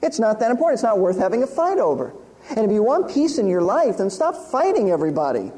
It's 0.02 0.20
not 0.20 0.40
that 0.40 0.50
important. 0.50 0.78
It's 0.78 0.84
not 0.84 0.98
worth 0.98 1.20
having 1.20 1.44
a 1.44 1.48
fight 1.48 1.78
over. 1.78 2.12
And 2.50 2.66
if 2.66 2.72
you 2.72 2.82
want 2.82 3.14
peace 3.14 3.38
in 3.38 3.46
your 3.46 3.62
life, 3.62 3.98
then 3.98 4.10
stop 4.10 4.36
fighting 4.36 4.90
everybody. 4.90 5.52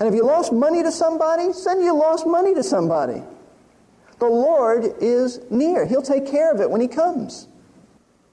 And 0.00 0.08
if 0.08 0.14
you 0.14 0.24
lost 0.24 0.52
money 0.52 0.82
to 0.82 0.90
somebody, 0.90 1.52
send 1.52 1.84
you 1.84 1.94
lost 1.94 2.26
money 2.26 2.52
to 2.52 2.64
somebody. 2.64 3.22
The 4.18 4.26
Lord 4.26 4.94
is 5.00 5.40
near. 5.50 5.86
He'll 5.86 6.02
take 6.02 6.26
care 6.26 6.52
of 6.52 6.60
it 6.60 6.70
when 6.70 6.80
He 6.80 6.88
comes. 6.88 7.48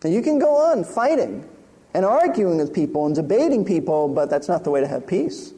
And 0.03 0.13
you 0.13 0.21
can 0.21 0.39
go 0.39 0.55
on 0.55 0.83
fighting 0.83 1.47
and 1.93 2.05
arguing 2.05 2.57
with 2.57 2.73
people 2.73 3.05
and 3.05 3.15
debating 3.15 3.63
people, 3.63 4.07
but 4.07 4.29
that's 4.29 4.47
not 4.47 4.63
the 4.63 4.71
way 4.71 4.81
to 4.81 4.87
have 4.87 5.07
peace. 5.07 5.53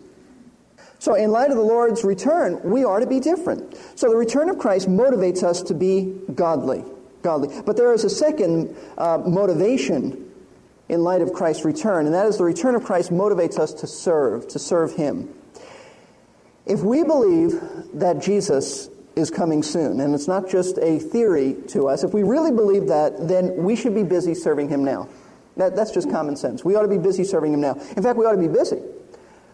So, 1.00 1.14
in 1.14 1.32
light 1.32 1.52
of 1.52 1.58
the 1.58 1.64
Lord's 1.64 2.04
return, 2.04 2.60
we 2.64 2.84
are 2.84 3.00
to 3.00 3.08
be 3.08 3.20
different. 3.20 3.78
So, 3.96 4.10
the 4.10 4.16
return 4.16 4.50
of 4.50 4.58
Christ 4.58 4.88
motivates 4.88 5.44
us 5.44 5.62
to 5.64 5.74
be 5.74 6.16
godly. 6.34 6.84
Godly. 7.22 7.62
But 7.66 7.78
there 7.78 7.94
is 7.94 8.04
a 8.04 8.10
second 8.10 8.76
uh, 8.98 9.20
motivation 9.20 10.32
in 10.90 11.04
light 11.04 11.22
of 11.22 11.34
Christ's 11.34 11.66
return, 11.66 12.06
and 12.06 12.14
that 12.14 12.28
is 12.28 12.38
the 12.38 12.44
return 12.44 12.76
of 12.76 12.84
Christ 12.84 13.12
motivates 13.12 13.60
us 13.60 13.74
to 13.74 13.88
serve, 13.88 14.48
to 14.50 14.60
serve 14.60 14.96
Him. 14.96 15.34
If 16.66 16.82
we 16.82 17.04
believe 17.04 17.60
that 17.94 18.22
Jesus 18.22 18.90
is 19.16 19.32
coming 19.32 19.64
soon, 19.64 20.00
and 20.00 20.14
it's 20.14 20.28
not 20.28 20.50
just 20.50 20.78
a 20.80 21.00
theory 21.00 21.56
to 21.68 21.88
us, 21.88 22.04
if 22.04 22.14
we 22.14 22.24
really 22.24 22.52
believe 22.52 22.88
that, 22.88 23.28
then 23.28 23.56
we 23.56 23.76
should 23.76 23.96
be 23.96 24.04
busy 24.04 24.34
serving 24.36 24.70
Him 24.70 24.84
now. 24.84 25.08
That, 25.58 25.76
that's 25.76 25.92
just 25.92 26.10
common 26.12 26.36
sense. 26.36 26.66
We 26.66 26.76
ought 26.76 26.82
to 26.82 26.88
be 26.90 26.98
busy 26.98 27.24
serving 27.24 27.54
Him 27.54 27.62
now. 27.62 27.74
In 27.96 28.04
fact, 28.04 28.18
we 28.18 28.26
ought 28.26 28.34
to 28.34 28.38
be 28.38 28.50
busy. 28.50 28.82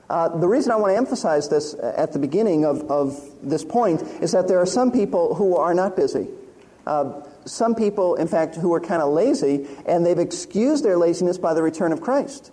Uh, 0.09 0.27
the 0.39 0.47
reason 0.47 0.71
I 0.71 0.75
want 0.75 0.91
to 0.91 0.97
emphasize 0.97 1.47
this 1.47 1.73
at 1.75 2.11
the 2.11 2.19
beginning 2.19 2.65
of, 2.65 2.89
of 2.91 3.17
this 3.41 3.63
point 3.63 4.01
is 4.21 4.33
that 4.33 4.47
there 4.47 4.59
are 4.59 4.65
some 4.65 4.91
people 4.91 5.35
who 5.35 5.55
are 5.55 5.73
not 5.73 5.95
busy. 5.95 6.27
Uh, 6.85 7.21
some 7.45 7.75
people, 7.75 8.15
in 8.15 8.27
fact, 8.27 8.55
who 8.55 8.73
are 8.73 8.81
kind 8.81 9.01
of 9.01 9.13
lazy, 9.13 9.67
and 9.85 10.05
they've 10.05 10.19
excused 10.19 10.83
their 10.83 10.97
laziness 10.97 11.37
by 11.37 11.53
the 11.53 11.61
return 11.61 11.91
of 11.91 12.01
Christ. 12.01 12.51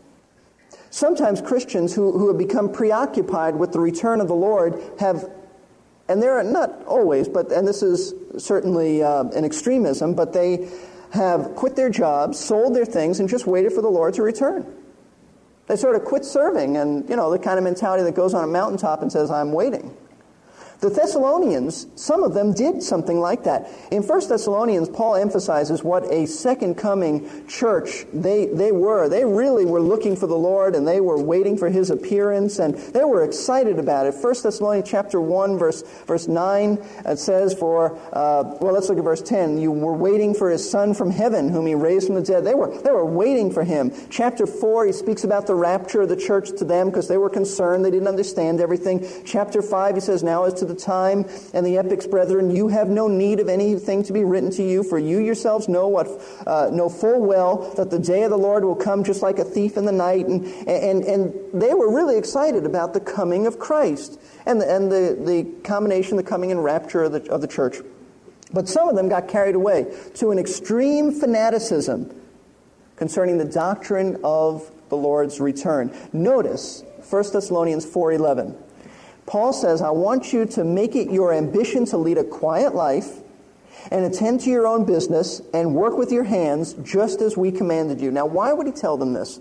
Sometimes 0.90 1.40
Christians 1.40 1.94
who, 1.94 2.12
who 2.12 2.28
have 2.28 2.38
become 2.38 2.72
preoccupied 2.72 3.56
with 3.56 3.72
the 3.72 3.80
return 3.80 4.20
of 4.20 4.28
the 4.28 4.34
Lord 4.34 4.80
have, 5.00 5.28
and 6.08 6.22
they're 6.22 6.42
not 6.42 6.84
always, 6.86 7.28
but, 7.28 7.52
and 7.52 7.66
this 7.66 7.82
is 7.82 8.14
certainly 8.38 9.02
uh, 9.02 9.24
an 9.24 9.44
extremism, 9.44 10.14
but 10.14 10.32
they 10.32 10.68
have 11.12 11.54
quit 11.54 11.76
their 11.76 11.90
jobs, 11.90 12.38
sold 12.38 12.74
their 12.74 12.84
things, 12.84 13.20
and 13.20 13.28
just 13.28 13.46
waited 13.46 13.72
for 13.72 13.82
the 13.82 13.88
Lord 13.88 14.14
to 14.14 14.22
return. 14.22 14.66
They 15.66 15.76
sort 15.76 15.96
of 15.96 16.04
quit 16.04 16.24
serving 16.24 16.76
and, 16.78 17.08
you 17.08 17.16
know, 17.16 17.30
the 17.30 17.38
kind 17.38 17.58
of 17.58 17.64
mentality 17.64 18.02
that 18.04 18.14
goes 18.14 18.32
on 18.32 18.42
a 18.42 18.46
mountaintop 18.46 19.02
and 19.02 19.12
says, 19.12 19.30
I'm 19.30 19.52
waiting. 19.52 19.94
The 20.80 20.90
Thessalonians, 20.90 21.88
some 21.96 22.22
of 22.22 22.34
them 22.34 22.52
did 22.52 22.84
something 22.84 23.18
like 23.18 23.42
that. 23.44 23.68
In 23.90 24.04
1 24.04 24.28
Thessalonians, 24.28 24.88
Paul 24.88 25.16
emphasizes 25.16 25.82
what 25.82 26.04
a 26.04 26.24
second 26.26 26.76
coming 26.76 27.48
church 27.48 28.06
they, 28.12 28.46
they 28.46 28.70
were. 28.70 29.08
They 29.08 29.24
really 29.24 29.64
were 29.64 29.80
looking 29.80 30.14
for 30.14 30.28
the 30.28 30.36
Lord 30.36 30.76
and 30.76 30.86
they 30.86 31.00
were 31.00 31.20
waiting 31.20 31.56
for 31.58 31.68
his 31.68 31.90
appearance 31.90 32.60
and 32.60 32.76
they 32.76 33.02
were 33.02 33.24
excited 33.24 33.80
about 33.80 34.06
it. 34.06 34.14
1 34.14 34.34
Thessalonians 34.40 34.88
chapter 34.88 35.20
1 35.20 35.58
verse, 35.58 35.82
verse 36.06 36.28
9, 36.28 36.78
it 37.06 37.18
says 37.18 37.54
for, 37.54 37.98
uh, 38.12 38.44
well, 38.60 38.72
let's 38.72 38.88
look 38.88 38.98
at 38.98 39.04
verse 39.04 39.22
10. 39.22 39.58
You 39.58 39.72
were 39.72 39.94
waiting 39.94 40.32
for 40.32 40.48
his 40.48 40.68
son 40.68 40.94
from 40.94 41.10
heaven 41.10 41.48
whom 41.48 41.66
he 41.66 41.74
raised 41.74 42.06
from 42.06 42.14
the 42.14 42.22
dead. 42.22 42.44
They 42.44 42.54
were, 42.54 42.80
they 42.82 42.92
were 42.92 43.04
waiting 43.04 43.50
for 43.50 43.64
him. 43.64 43.90
Chapter 44.10 44.46
4, 44.46 44.86
he 44.86 44.92
speaks 44.92 45.24
about 45.24 45.48
the 45.48 45.56
rapture 45.56 46.02
of 46.02 46.08
the 46.08 46.16
church 46.16 46.50
to 46.58 46.64
them 46.64 46.88
because 46.88 47.08
they 47.08 47.18
were 47.18 47.30
concerned. 47.30 47.84
They 47.84 47.90
didn't 47.90 48.06
understand 48.06 48.60
everything. 48.60 49.04
Chapter 49.24 49.60
5, 49.60 49.96
he 49.96 50.00
says, 50.00 50.22
now 50.22 50.44
as 50.44 50.54
to 50.54 50.67
the 50.68 50.74
time 50.74 51.24
and 51.54 51.66
the 51.66 51.78
epochs, 51.78 52.06
brethren, 52.06 52.54
you 52.54 52.68
have 52.68 52.88
no 52.88 53.08
need 53.08 53.40
of 53.40 53.48
anything 53.48 54.02
to 54.04 54.12
be 54.12 54.24
written 54.24 54.50
to 54.52 54.62
you, 54.62 54.82
for 54.82 54.98
you 54.98 55.18
yourselves 55.18 55.68
know 55.68 55.88
what 55.88 56.06
uh, 56.46 56.70
know 56.72 56.88
full 56.88 57.20
well 57.20 57.72
that 57.76 57.90
the 57.90 57.98
day 57.98 58.22
of 58.22 58.30
the 58.30 58.38
Lord 58.38 58.64
will 58.64 58.76
come 58.76 59.04
just 59.04 59.22
like 59.22 59.38
a 59.38 59.44
thief 59.44 59.76
in 59.76 59.84
the 59.84 59.92
night. 59.92 60.26
And 60.26 60.44
and 60.68 61.02
and 61.04 61.34
they 61.52 61.74
were 61.74 61.94
really 61.94 62.16
excited 62.18 62.66
about 62.66 62.94
the 62.94 63.00
coming 63.00 63.46
of 63.46 63.58
Christ 63.58 64.20
and 64.46 64.60
the, 64.60 64.72
and 64.72 64.90
the 64.90 65.18
the 65.24 65.44
combination, 65.62 66.16
the 66.16 66.22
coming 66.22 66.52
and 66.52 66.62
rapture 66.62 67.04
of 67.04 67.12
the 67.12 67.30
of 67.30 67.40
the 67.40 67.48
church. 67.48 67.78
But 68.52 68.68
some 68.68 68.88
of 68.88 68.96
them 68.96 69.08
got 69.08 69.28
carried 69.28 69.54
away 69.54 69.94
to 70.14 70.30
an 70.30 70.38
extreme 70.38 71.12
fanaticism 71.12 72.14
concerning 72.96 73.38
the 73.38 73.44
doctrine 73.44 74.18
of 74.24 74.70
the 74.88 74.96
Lord's 74.96 75.40
return. 75.40 75.94
Notice 76.12 76.82
1 77.08 77.32
Thessalonians 77.32 77.86
4:11. 77.86 78.56
Paul 79.28 79.52
says, 79.52 79.82
I 79.82 79.90
want 79.90 80.32
you 80.32 80.46
to 80.46 80.64
make 80.64 80.96
it 80.96 81.10
your 81.10 81.34
ambition 81.34 81.84
to 81.86 81.98
lead 81.98 82.16
a 82.16 82.24
quiet 82.24 82.74
life 82.74 83.18
and 83.90 84.06
attend 84.06 84.40
to 84.40 84.50
your 84.50 84.66
own 84.66 84.86
business 84.86 85.42
and 85.52 85.74
work 85.74 85.98
with 85.98 86.10
your 86.10 86.24
hands 86.24 86.72
just 86.82 87.20
as 87.20 87.36
we 87.36 87.52
commanded 87.52 88.00
you. 88.00 88.10
Now, 88.10 88.24
why 88.24 88.54
would 88.54 88.66
he 88.66 88.72
tell 88.72 88.96
them 88.96 89.12
this? 89.12 89.38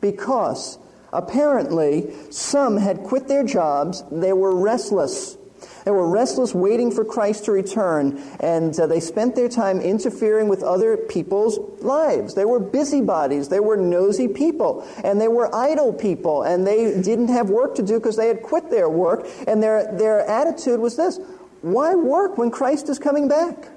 Because 0.00 0.78
apparently 1.12 2.12
some 2.30 2.76
had 2.78 3.04
quit 3.04 3.28
their 3.28 3.44
jobs, 3.44 4.02
they 4.10 4.32
were 4.32 4.56
restless. 4.56 5.37
They 5.84 5.90
were 5.90 6.08
restless, 6.08 6.54
waiting 6.54 6.90
for 6.90 7.04
Christ 7.04 7.44
to 7.46 7.52
return, 7.52 8.22
and 8.40 8.78
uh, 8.78 8.86
they 8.86 9.00
spent 9.00 9.34
their 9.34 9.48
time 9.48 9.80
interfering 9.80 10.48
with 10.48 10.62
other 10.62 10.96
people's 10.96 11.58
lives. 11.82 12.34
They 12.34 12.44
were 12.44 12.60
busybodies, 12.60 13.48
they 13.48 13.60
were 13.60 13.76
nosy 13.76 14.28
people, 14.28 14.86
and 15.02 15.20
they 15.20 15.28
were 15.28 15.54
idle 15.54 15.92
people, 15.92 16.42
and 16.42 16.66
they 16.66 17.00
didn't 17.00 17.28
have 17.28 17.50
work 17.50 17.74
to 17.76 17.82
do 17.82 17.98
because 17.98 18.16
they 18.16 18.28
had 18.28 18.42
quit 18.42 18.70
their 18.70 18.88
work, 18.88 19.26
and 19.46 19.62
their, 19.62 19.96
their 19.96 20.20
attitude 20.28 20.80
was 20.80 20.96
this 20.96 21.18
why 21.62 21.94
work 21.94 22.38
when 22.38 22.50
Christ 22.50 22.88
is 22.88 22.98
coming 22.98 23.28
back? 23.28 23.68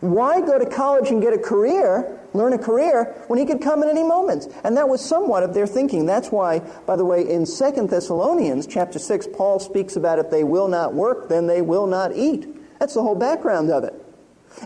Why 0.00 0.40
go 0.40 0.58
to 0.58 0.66
college 0.66 1.10
and 1.10 1.22
get 1.22 1.32
a 1.32 1.38
career, 1.38 2.17
learn 2.34 2.52
a 2.52 2.58
career, 2.58 3.14
when 3.28 3.38
he 3.38 3.46
could 3.46 3.60
come 3.60 3.82
at 3.82 3.88
any 3.88 4.02
moment? 4.02 4.46
And 4.64 4.76
that 4.76 4.88
was 4.88 5.04
somewhat 5.04 5.42
of 5.42 5.54
their 5.54 5.66
thinking. 5.66 6.06
That's 6.06 6.30
why, 6.30 6.60
by 6.86 6.96
the 6.96 7.04
way, 7.04 7.28
in 7.28 7.46
2 7.46 7.86
Thessalonians 7.88 8.66
chapter 8.66 8.98
6, 8.98 9.28
Paul 9.34 9.58
speaks 9.58 9.96
about 9.96 10.18
if 10.18 10.30
they 10.30 10.44
will 10.44 10.68
not 10.68 10.94
work, 10.94 11.28
then 11.28 11.46
they 11.46 11.62
will 11.62 11.86
not 11.86 12.14
eat. 12.14 12.46
That's 12.78 12.94
the 12.94 13.02
whole 13.02 13.14
background 13.14 13.70
of 13.70 13.84
it. 13.84 13.94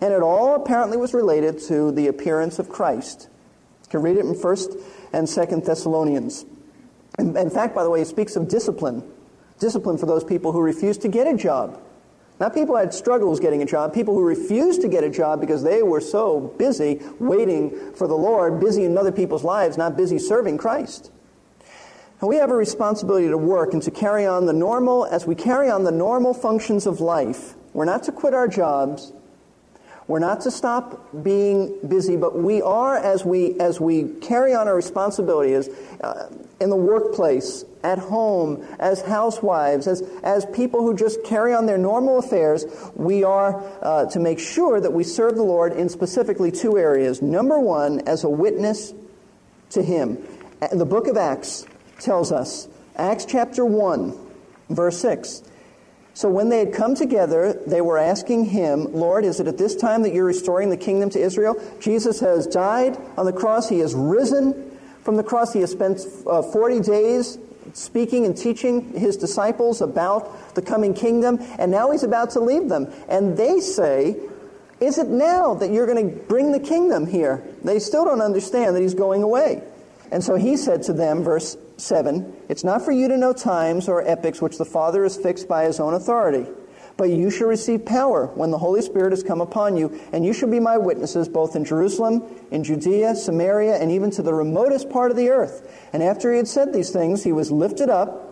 And 0.01 0.13
it 0.13 0.23
all 0.23 0.55
apparently 0.55 0.97
was 0.97 1.13
related 1.13 1.59
to 1.69 1.93
the 1.93 2.07
appearance 2.07 2.59
of 2.59 2.69
Christ. 2.69 3.29
You 3.85 3.89
can 3.91 4.03
read 4.03 4.17
it 4.17 4.25
in 4.25 4.35
1st 4.35 4.83
and 5.13 5.27
2nd 5.27 5.65
Thessalonians. 5.65 6.45
In 7.19 7.51
fact, 7.51 7.75
by 7.75 7.83
the 7.83 7.91
way, 7.91 7.99
he 7.99 8.05
speaks 8.05 8.37
of 8.37 8.49
discipline. 8.49 9.03
Discipline 9.59 9.99
for 9.99 10.07
those 10.07 10.25
people 10.25 10.53
who 10.53 10.61
refuse 10.61 10.97
to 10.99 11.09
get 11.09 11.27
a 11.27 11.37
job. 11.37 11.81
Not 12.41 12.55
people 12.55 12.77
had 12.77 12.93
struggles 12.93 13.39
getting 13.39 13.63
a 13.63 13.67
job, 13.67 13.95
people 13.95 14.15
who 14.15 14.23
refused 14.23 14.81
to 14.83 14.89
get 14.89 15.05
a 15.05 15.11
job 15.11 15.41
because 15.41 15.63
they 15.63 15.83
were 15.83 16.01
so 16.01 16.41
busy 16.59 17.01
waiting 17.21 17.93
for 17.95 18.09
the 18.09 18.17
Lord, 18.17 18.59
busy 18.59 18.85
in 18.85 18.99
other 18.99 19.13
people's 19.13 19.45
lives, 19.45 19.79
not 19.79 19.97
busy 19.97 20.19
serving 20.19 20.59
Christ. 20.59 21.13
And 22.21 22.29
we 22.29 22.37
have 22.37 22.51
a 22.51 22.57
responsibility 22.57 23.29
to 23.29 23.39
work 23.39 23.73
and 23.75 23.83
to 23.83 23.91
carry 23.91 24.27
on 24.27 24.47
the 24.47 24.53
normal, 24.53 25.07
as 25.07 25.27
we 25.27 25.35
carry 25.35 25.71
on 25.71 25.85
the 25.85 25.93
normal 25.93 26.35
functions 26.35 26.87
of 26.87 27.01
life, 27.01 27.55
we're 27.73 27.85
not 27.85 28.05
to 28.05 28.13
quit 28.13 28.35
our 28.35 28.49
jobs. 28.49 29.13
We're 30.09 30.19
not 30.19 30.41
to 30.43 30.51
stop 30.51 31.09
being 31.23 31.79
busy, 31.87 32.17
but 32.17 32.37
we 32.37 32.61
are 32.61 32.97
as 32.97 33.25
we 33.25 33.59
as 33.61 33.81
we 33.81 34.05
carry 34.21 34.55
on 34.55 34.67
our 34.69 34.75
responsibilities 34.75 35.69
uh, 36.03 36.29
in 36.61 36.71
the 36.71 36.77
workplace, 36.77 37.65
at 37.85 37.99
home, 37.99 38.67
as 38.79 39.01
housewives, 39.03 39.87
as 39.87 40.03
as 40.23 40.45
people 40.47 40.81
who 40.81 40.97
just 40.97 41.23
carry 41.25 41.55
on 41.55 41.67
their 41.67 41.79
normal 41.79 42.19
affairs. 42.19 42.65
We 42.95 43.23
are 43.25 43.63
uh, 43.83 44.07
to 44.07 44.19
make 44.19 44.39
sure 44.39 44.81
that 44.81 44.93
we 44.93 45.05
serve 45.05 45.37
the 45.37 45.45
Lord 45.45 45.73
in 45.73 45.89
specifically 45.89 46.51
two 46.51 46.79
areas. 46.79 47.23
Number 47.23 47.59
one, 47.61 48.01
as 48.01 48.25
a 48.25 48.29
witness 48.29 48.93
to 49.71 49.83
Him. 49.83 50.19
The 50.73 50.85
book 50.85 51.07
of 51.07 51.17
Acts 51.17 51.65
tells 52.01 52.31
us, 52.31 52.69
Acts 52.97 53.25
chapter 53.25 53.65
one, 53.65 54.15
verse 54.69 54.99
six. 54.99 55.43
So 56.15 56.29
when 56.29 56.51
they 56.51 56.59
had 56.59 56.75
come 56.75 56.95
together, 56.95 57.55
they 57.67 57.81
were 57.81 57.99
asking 57.99 58.47
him, 58.47 58.93
Lord, 58.93 59.25
is 59.25 59.41
it 59.41 59.47
at 59.47 59.57
this 59.57 59.75
time 59.75 60.03
that 60.03 60.13
you're 60.13 60.27
restoring 60.27 60.69
the 60.69 60.77
kingdom 60.77 61.09
to 61.11 61.21
Israel? 61.21 61.57
Jesus 61.81 62.21
has 62.21 62.47
died 62.47 62.99
on 63.17 63.25
the 63.25 63.33
cross. 63.33 63.69
He 63.69 63.79
has 63.79 63.95
risen 63.95 64.79
from 65.03 65.17
the 65.17 65.23
cross. 65.23 65.53
He 65.53 65.61
has 65.61 65.71
spent 65.71 66.01
uh, 66.27 66.43
40 66.43 66.81
days 66.81 67.39
speaking 67.73 68.27
and 68.27 68.37
teaching 68.37 68.93
his 68.93 69.17
disciples 69.17 69.81
about 69.81 70.55
the 70.55 70.63
coming 70.63 70.93
kingdom, 70.93 71.39
and 71.59 71.71
now 71.71 71.91
he's 71.91 72.03
about 72.03 72.31
to 72.31 72.41
leave 72.41 72.69
them. 72.69 72.93
And 73.09 73.37
they 73.37 73.61
say, 73.61 74.17
Is 74.81 74.99
it 74.99 75.09
now 75.09 75.55
that 75.55 75.71
you're 75.71 75.87
going 75.87 76.11
to 76.11 76.17
bring 76.25 76.53
the 76.53 76.61
kingdom 76.61 77.07
here? 77.07 77.43
They 77.65 77.79
still 77.79 78.05
don't 78.05 78.21
understand 78.21 78.77
that 78.77 78.83
he's 78.83 78.95
going 78.95 79.23
away. 79.23 79.63
And 80.13 80.23
so 80.23 80.35
he 80.35 80.59
said 80.59 80.83
to 80.85 80.93
them, 80.93 81.23
verse 81.23 81.57
7 81.77 82.33
It's 82.49 82.65
not 82.65 82.83
for 82.83 82.93
you 82.93 83.09
to 83.09 83.17
know 83.17 83.33
times 83.33 83.89
or 83.89 84.07
epochs 84.07 84.43
which 84.43 84.59
the 84.59 84.65
Father 84.65 85.03
has 85.03 85.17
fixed 85.17 85.49
by 85.49 85.65
his 85.65 85.81
own 85.81 85.95
authority. 85.95 86.47
But 86.97 87.11
you 87.11 87.31
shall 87.31 87.49
receive 87.49 87.87
power 87.87 88.27
when 88.35 88.51
the 88.51 88.59
Holy 88.59 88.83
Spirit 88.83 89.13
has 89.13 89.23
come 89.23 89.41
upon 89.41 89.77
you, 89.77 89.99
and 90.13 90.25
you 90.25 90.33
shall 90.33 90.51
be 90.51 90.61
my 90.61 90.77
witnesses 90.77 91.29
both 91.29 91.57
in 91.57 91.65
Jerusalem, 91.65 92.23
in 92.51 92.65
Judea, 92.65 93.15
Samaria, 93.15 93.77
and 93.77 93.91
even 93.91 94.11
to 94.13 94.23
the 94.23 94.35
remotest 94.35 94.91
part 94.91 95.11
of 95.11 95.17
the 95.17 95.31
earth. 95.31 95.89
And 95.93 96.03
after 96.03 96.31
he 96.31 96.37
had 96.37 96.49
said 96.49 96.73
these 96.73 96.91
things, 96.91 97.25
he 97.25 97.33
was 97.33 97.51
lifted 97.51 97.89
up 97.89 98.29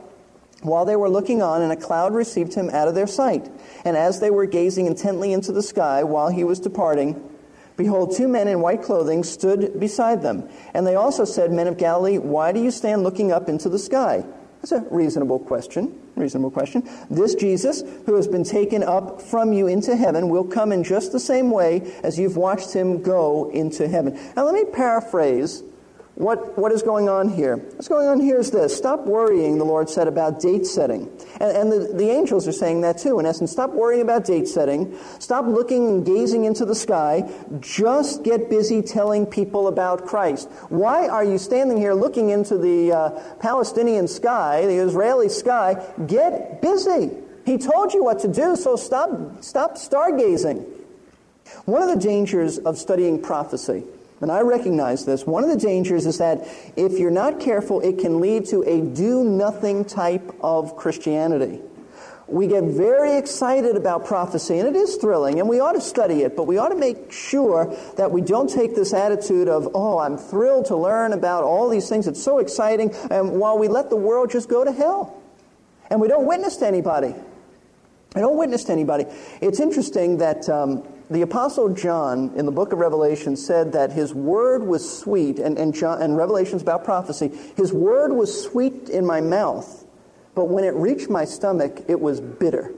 while 0.63 0.85
they 0.85 0.97
were 0.97 1.09
looking 1.09 1.41
on, 1.41 1.63
and 1.63 1.73
a 1.73 1.77
cloud 1.77 2.15
received 2.15 2.55
him 2.55 2.69
out 2.71 2.87
of 2.87 2.95
their 2.95 3.07
sight. 3.07 3.51
And 3.85 3.97
as 3.97 4.21
they 4.21 4.31
were 4.31 4.47
gazing 4.47 4.87
intently 4.87 5.33
into 5.33 5.53
the 5.53 5.63
sky 5.63 6.05
while 6.05 6.29
he 6.29 6.45
was 6.45 6.61
departing, 6.61 7.30
Behold, 7.81 8.15
two 8.15 8.29
men 8.29 8.47
in 8.47 8.61
white 8.61 8.83
clothing 8.83 9.25
stood 9.25 9.81
beside 9.81 10.21
them. 10.21 10.47
And 10.75 10.87
they 10.87 10.97
also 10.97 11.25
said, 11.25 11.51
Men 11.51 11.67
of 11.67 11.79
Galilee, 11.79 12.19
why 12.19 12.53
do 12.53 12.63
you 12.63 12.71
stand 12.71 13.05
looking 13.05 13.33
up 13.33 13.49
into 13.49 13.71
the 13.71 13.79
sky? 13.79 14.23
That's 14.61 14.73
a 14.73 14.81
reasonable 14.91 15.39
question. 15.39 15.99
Reasonable 16.15 16.51
question. 16.51 16.87
This 17.09 17.35
Jesus, 17.35 17.83
who 18.05 18.17
has 18.17 18.29
been 18.29 18.45
taken 18.45 18.83
up 18.83 19.23
from 19.23 19.55
you 19.55 19.67
into 19.67 19.97
heaven, 19.97 20.29
will 20.29 20.45
come 20.45 20.73
in 20.73 20.85
just 20.85 21.13
the 21.13 21.19
same 21.19 21.51
way 21.51 21.91
as 22.03 22.19
you've 22.19 22.37
watched 22.37 22.75
him 22.75 23.01
go 23.01 23.51
into 23.51 23.89
heaven. 23.89 24.13
Now, 24.37 24.45
let 24.45 24.53
me 24.53 24.71
paraphrase 24.71 25.63
what, 26.21 26.59
what 26.59 26.71
is 26.71 26.83
going 26.83 27.09
on 27.09 27.31
here? 27.31 27.57
What's 27.57 27.89
going 27.89 28.07
on 28.07 28.21
here 28.21 28.39
is 28.39 28.51
this. 28.51 28.77
Stop 28.77 29.07
worrying, 29.07 29.57
the 29.57 29.65
Lord 29.65 29.89
said, 29.89 30.07
about 30.07 30.39
date 30.39 30.67
setting. 30.67 31.11
And, 31.41 31.57
and 31.57 31.73
the, 31.73 31.95
the 31.95 32.11
angels 32.11 32.47
are 32.47 32.53
saying 32.53 32.83
that 32.83 32.99
too. 32.99 33.19
In 33.19 33.25
essence, 33.25 33.51
stop 33.51 33.71
worrying 33.71 34.03
about 34.03 34.27
date 34.27 34.47
setting. 34.47 34.99
Stop 35.19 35.47
looking 35.47 35.89
and 35.89 36.05
gazing 36.05 36.45
into 36.45 36.67
the 36.67 36.75
sky. 36.75 37.23
Just 37.61 38.23
get 38.23 38.51
busy 38.51 38.83
telling 38.83 39.25
people 39.25 39.67
about 39.67 40.07
Christ. 40.07 40.51
Why 40.69 41.09
are 41.09 41.25
you 41.25 41.39
standing 41.39 41.79
here 41.79 41.95
looking 41.95 42.29
into 42.29 42.59
the 42.59 42.93
uh, 42.93 43.37
Palestinian 43.41 44.07
sky, 44.07 44.67
the 44.67 44.77
Israeli 44.77 45.31
sky? 45.31 45.83
Get 46.07 46.61
busy. 46.61 47.13
He 47.47 47.57
told 47.57 47.95
you 47.95 48.05
what 48.05 48.21
to 48.21 48.29
do, 48.29 48.57
so 48.57 48.77
stop, 48.77 49.43
stop 49.43 49.77
stargazing. 49.77 50.67
One 51.65 51.81
of 51.83 51.89
the 51.89 51.97
dangers 51.97 52.59
of 52.59 52.77
studying 52.77 53.23
prophecy 53.23 53.85
and 54.21 54.31
I 54.31 54.41
recognize 54.41 55.05
this. 55.07 55.27
One 55.27 55.45
of 55.45 55.51
the 55.51 55.57
dangers 55.57 56.07
is 56.07 56.19
that 56.19 56.47
if 56.77 56.99
you're 56.99 57.11
not 57.11 57.41
careful, 57.41 57.81
it 57.81 57.99
can 57.99 58.21
lead 58.21 58.47
to 58.47 58.63
a 58.63 58.81
do 58.81 59.25
nothing 59.25 59.85
type 59.85 60.35
of 60.43 60.77
Christianity. 60.77 61.61
We 62.27 62.47
get 62.47 62.63
very 62.63 63.17
excited 63.17 63.77
about 63.77 64.05
prophecy, 64.05 64.59
and 64.59 64.69
it 64.69 64.77
is 64.77 64.97
thrilling, 64.97 65.41
and 65.41 65.49
we 65.49 65.59
ought 65.59 65.73
to 65.73 65.81
study 65.81 66.23
it, 66.23 66.37
but 66.37 66.45
we 66.45 66.59
ought 66.59 66.69
to 66.69 66.77
make 66.77 67.11
sure 67.11 67.77
that 67.97 68.13
we 68.13 68.21
don't 68.21 68.49
take 68.49 68.77
this 68.77 68.93
attitude 68.93 69.49
of, 69.49 69.69
oh, 69.75 69.99
I'm 69.99 70.17
thrilled 70.17 70.67
to 70.67 70.77
learn 70.77 71.13
about 71.13 71.43
all 71.43 71.69
these 71.69 71.89
things, 71.89 72.07
it's 72.07 72.23
so 72.23 72.39
exciting, 72.39 72.95
and 73.11 73.41
while 73.41 73.59
we 73.59 73.67
let 73.67 73.91
the 73.91 73.97
world 73.97 74.31
just 74.31 74.49
go 74.49 74.65
to 74.65 74.71
hell. 74.71 75.21
And 75.91 76.01
we 76.01 76.07
don't 76.07 76.25
witness 76.25 76.59
to 76.59 76.67
anybody. 76.69 77.17
We 78.15 78.21
don't 78.21 78.39
witness 78.39 78.63
to 78.65 78.73
anybody. 78.73 79.07
It's 79.41 79.59
interesting 79.59 80.19
that. 80.19 80.49
Um, 80.49 80.85
the 81.11 81.23
Apostle 81.23 81.71
John 81.71 82.33
in 82.37 82.47
the 82.47 82.53
book 82.53 82.73
of 82.73 82.79
Revelation 82.79 83.37
said 83.37 83.73
that 83.73 83.91
his 83.91 84.15
word 84.15 84.63
was 84.63 84.99
sweet, 84.99 85.41
and, 85.41 85.59
and, 85.59 85.75
John, 85.75 86.01
and 86.01 86.17
Revelation's 86.17 86.63
about 86.63 86.85
prophecy. 86.85 87.33
His 87.57 87.73
word 87.73 88.13
was 88.13 88.45
sweet 88.45 88.89
in 88.89 89.05
my 89.05 89.21
mouth, 89.21 89.85
but 90.37 90.45
when 90.45 90.63
it 90.63 90.73
reached 90.75 91.11
my 91.11 91.25
stomach, 91.25 91.83
it 91.89 92.01
was 92.01 92.21
bitter. 92.21 92.73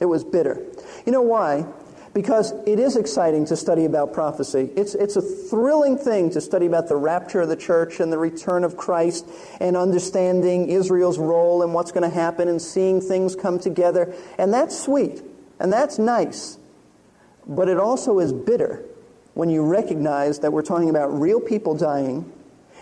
It 0.00 0.06
was 0.06 0.24
bitter. 0.24 0.64
You 1.04 1.12
know 1.12 1.20
why? 1.20 1.66
Because 2.14 2.52
it 2.66 2.78
is 2.78 2.96
exciting 2.96 3.44
to 3.46 3.56
study 3.56 3.84
about 3.84 4.14
prophecy. 4.14 4.70
It's, 4.74 4.94
it's 4.94 5.16
a 5.16 5.20
thrilling 5.20 5.98
thing 5.98 6.30
to 6.30 6.40
study 6.40 6.64
about 6.64 6.88
the 6.88 6.96
rapture 6.96 7.42
of 7.42 7.50
the 7.50 7.56
church 7.56 8.00
and 8.00 8.10
the 8.10 8.16
return 8.16 8.64
of 8.64 8.78
Christ 8.78 9.28
and 9.60 9.76
understanding 9.76 10.70
Israel's 10.70 11.18
role 11.18 11.62
and 11.62 11.74
what's 11.74 11.92
going 11.92 12.08
to 12.08 12.14
happen 12.14 12.48
and 12.48 12.60
seeing 12.60 13.02
things 13.02 13.36
come 13.36 13.58
together. 13.58 14.14
And 14.38 14.52
that's 14.54 14.78
sweet. 14.78 15.22
And 15.60 15.70
that's 15.70 15.98
nice. 15.98 16.56
But 17.46 17.68
it 17.68 17.78
also 17.78 18.18
is 18.18 18.32
bitter 18.32 18.84
when 19.34 19.50
you 19.50 19.62
recognize 19.62 20.40
that 20.40 20.52
we're 20.52 20.62
talking 20.62 20.90
about 20.90 21.08
real 21.20 21.40
people 21.40 21.76
dying 21.76 22.32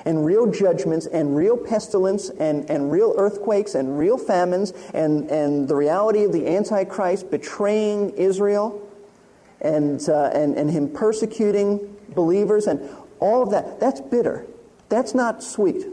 and 0.04 0.24
real 0.24 0.50
judgments 0.50 1.06
and 1.06 1.36
real 1.36 1.56
pestilence 1.56 2.30
and, 2.30 2.68
and 2.70 2.90
real 2.90 3.14
earthquakes 3.16 3.74
and 3.74 3.98
real 3.98 4.18
famines 4.18 4.72
and, 4.92 5.30
and 5.30 5.68
the 5.68 5.74
reality 5.74 6.24
of 6.24 6.32
the 6.32 6.46
Antichrist 6.48 7.30
betraying 7.30 8.10
Israel 8.10 8.80
and, 9.60 10.08
uh, 10.08 10.30
and, 10.34 10.56
and 10.56 10.70
him 10.70 10.88
persecuting 10.88 11.96
believers 12.10 12.66
and 12.66 12.88
all 13.20 13.42
of 13.42 13.50
that. 13.50 13.80
That's 13.80 14.00
bitter. 14.00 14.46
That's 14.88 15.14
not 15.14 15.42
sweet. 15.42 15.86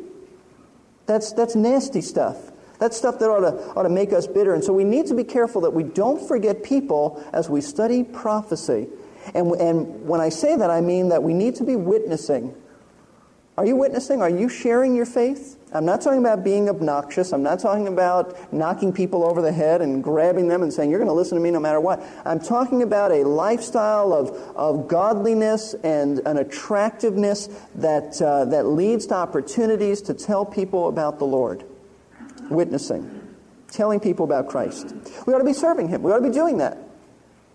That's, 1.06 1.34
that's 1.34 1.56
nasty 1.56 2.02
stuff. 2.02 2.51
That's 2.82 2.98
stuff 2.98 3.20
that 3.20 3.30
ought 3.30 3.42
to, 3.42 3.64
ought 3.76 3.84
to 3.84 3.90
make 3.90 4.12
us 4.12 4.26
bitter. 4.26 4.56
And 4.56 4.64
so 4.64 4.74
we 4.74 4.84
need 4.84 5.06
to 5.06 5.14
be 5.14 5.24
careful 5.24 5.62
that 5.62 5.70
we 5.70 5.84
don't 5.84 6.28
forget 6.28 6.64
people 6.64 7.24
as 7.32 7.48
we 7.48 7.62
study 7.62 8.04
prophecy. 8.04 8.88
And, 9.36 9.52
and 9.52 10.08
when 10.08 10.20
I 10.20 10.30
say 10.30 10.56
that, 10.56 10.72
I 10.72 10.82
mean 10.82 11.10
that 11.10 11.22
we 11.22 11.36
need 11.36 11.54
to 11.58 11.64
be 11.64 11.76
witnessing. 11.76 12.56
Are 13.56 13.68
you 13.68 13.76
witnessing? 13.76 14.24
Are 14.24 14.32
you 14.32 14.50
sharing 14.50 14.96
your 14.96 15.06
faith? 15.06 15.60
I'm 15.72 15.86
not 15.86 16.02
talking 16.02 16.22
about 16.22 16.44
being 16.44 16.70
obnoxious. 16.70 17.32
I'm 17.34 17.44
not 17.44 17.60
talking 17.60 17.88
about 17.88 18.52
knocking 18.52 18.92
people 18.92 19.24
over 19.24 19.44
the 19.44 19.52
head 19.52 19.84
and 19.84 20.04
grabbing 20.04 20.48
them 20.48 20.64
and 20.64 20.74
saying, 20.74 20.90
You're 20.90 20.98
going 20.98 21.08
to 21.08 21.14
listen 21.14 21.38
to 21.38 21.44
me 21.44 21.52
no 21.52 21.60
matter 21.60 21.80
what. 21.80 22.04
I'm 22.26 22.40
talking 22.40 22.82
about 22.82 23.12
a 23.12 23.24
lifestyle 23.24 24.12
of, 24.12 24.32
of 24.56 24.88
godliness 24.88 25.76
and 25.84 26.18
an 26.26 26.38
attractiveness 26.38 27.48
that, 27.76 28.20
uh, 28.20 28.46
that 28.46 28.66
leads 28.66 29.06
to 29.08 29.14
opportunities 29.14 30.02
to 30.02 30.16
tell 30.16 30.48
people 30.48 30.88
about 30.88 31.20
the 31.20 31.26
Lord 31.26 31.64
witnessing, 32.52 33.36
telling 33.70 34.00
people 34.00 34.26
about 34.26 34.48
Christ. 34.48 34.94
We 35.26 35.34
ought 35.34 35.40
to 35.40 35.46
be 35.46 35.54
serving 35.54 35.90
Him. 35.90 36.04
We 36.04 36.12
ought 36.12 36.20
to 36.20 36.28
be 36.28 36.34
doing 36.34 36.58
that 36.58 36.78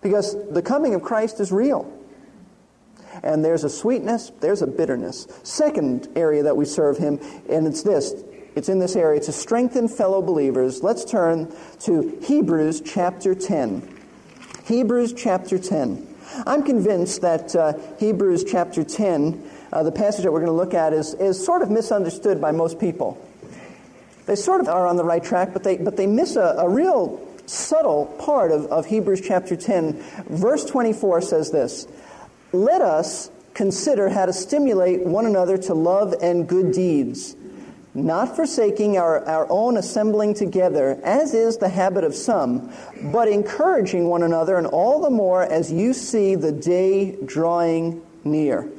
because 0.01 0.35
the 0.51 0.61
coming 0.61 0.93
of 0.93 1.01
Christ 1.01 1.39
is 1.39 1.51
real. 1.51 1.93
And 3.23 3.43
there's 3.43 3.63
a 3.63 3.69
sweetness, 3.69 4.31
there's 4.41 4.61
a 4.61 4.67
bitterness. 4.67 5.27
Second 5.43 6.07
area 6.15 6.43
that 6.43 6.55
we 6.55 6.65
serve 6.65 6.97
Him, 6.97 7.19
and 7.49 7.65
it's 7.65 7.83
this 7.83 8.13
it's 8.57 8.69
in 8.69 8.79
this 8.79 8.95
area 8.95 9.19
to 9.21 9.31
strengthen 9.31 9.87
fellow 9.87 10.19
believers. 10.19 10.81
Let's 10.81 11.05
turn 11.05 11.53
to 11.81 12.17
Hebrews 12.23 12.81
chapter 12.81 13.35
10. 13.35 13.95
Hebrews 14.65 15.13
chapter 15.13 15.59
10. 15.59 16.15
I'm 16.47 16.63
convinced 16.63 17.21
that 17.21 17.55
uh, 17.55 17.73
Hebrews 17.99 18.45
chapter 18.45 18.83
10, 18.83 19.47
uh, 19.71 19.83
the 19.83 19.91
passage 19.91 20.23
that 20.23 20.31
we're 20.31 20.39
going 20.39 20.51
to 20.51 20.57
look 20.57 20.73
at, 20.73 20.91
is, 20.91 21.13
is 21.13 21.43
sort 21.43 21.61
of 21.61 21.69
misunderstood 21.69 22.41
by 22.41 22.51
most 22.51 22.79
people 22.79 23.23
they 24.27 24.35
sort 24.35 24.61
of 24.61 24.67
are 24.67 24.85
on 24.85 24.97
the 24.97 25.03
right 25.03 25.23
track, 25.23 25.49
but 25.53 25.63
they, 25.63 25.77
but 25.77 25.97
they 25.97 26.05
miss 26.05 26.35
a, 26.35 26.55
a 26.59 26.69
real 26.69 27.25
subtle 27.47 28.05
part 28.19 28.51
of, 28.51 28.65
of 28.65 28.85
Hebrews 28.85 29.21
chapter 29.21 29.55
10. 29.55 29.93
Verse 30.29 30.65
24 30.65 31.21
says 31.21 31.51
this 31.51 31.87
Let 32.51 32.81
us 32.81 33.31
consider 33.53 34.09
how 34.09 34.25
to 34.25 34.33
stimulate 34.33 35.03
one 35.03 35.25
another 35.25 35.57
to 35.57 35.73
love 35.73 36.13
and 36.21 36.47
good 36.47 36.73
deeds, 36.73 37.37
not 37.93 38.35
forsaking 38.35 38.97
our, 38.97 39.25
our 39.25 39.47
own 39.49 39.77
assembling 39.77 40.33
together, 40.33 40.99
as 41.03 41.33
is 41.33 41.57
the 41.57 41.69
habit 41.69 42.03
of 42.03 42.13
some, 42.13 42.71
but 43.11 43.29
encouraging 43.29 44.09
one 44.09 44.23
another, 44.23 44.57
and 44.57 44.67
all 44.67 45.01
the 45.01 45.09
more 45.09 45.41
as 45.41 45.71
you 45.71 45.93
see 45.93 46.35
the 46.35 46.51
day 46.51 47.15
drawing 47.25 48.01
near. 48.25 48.69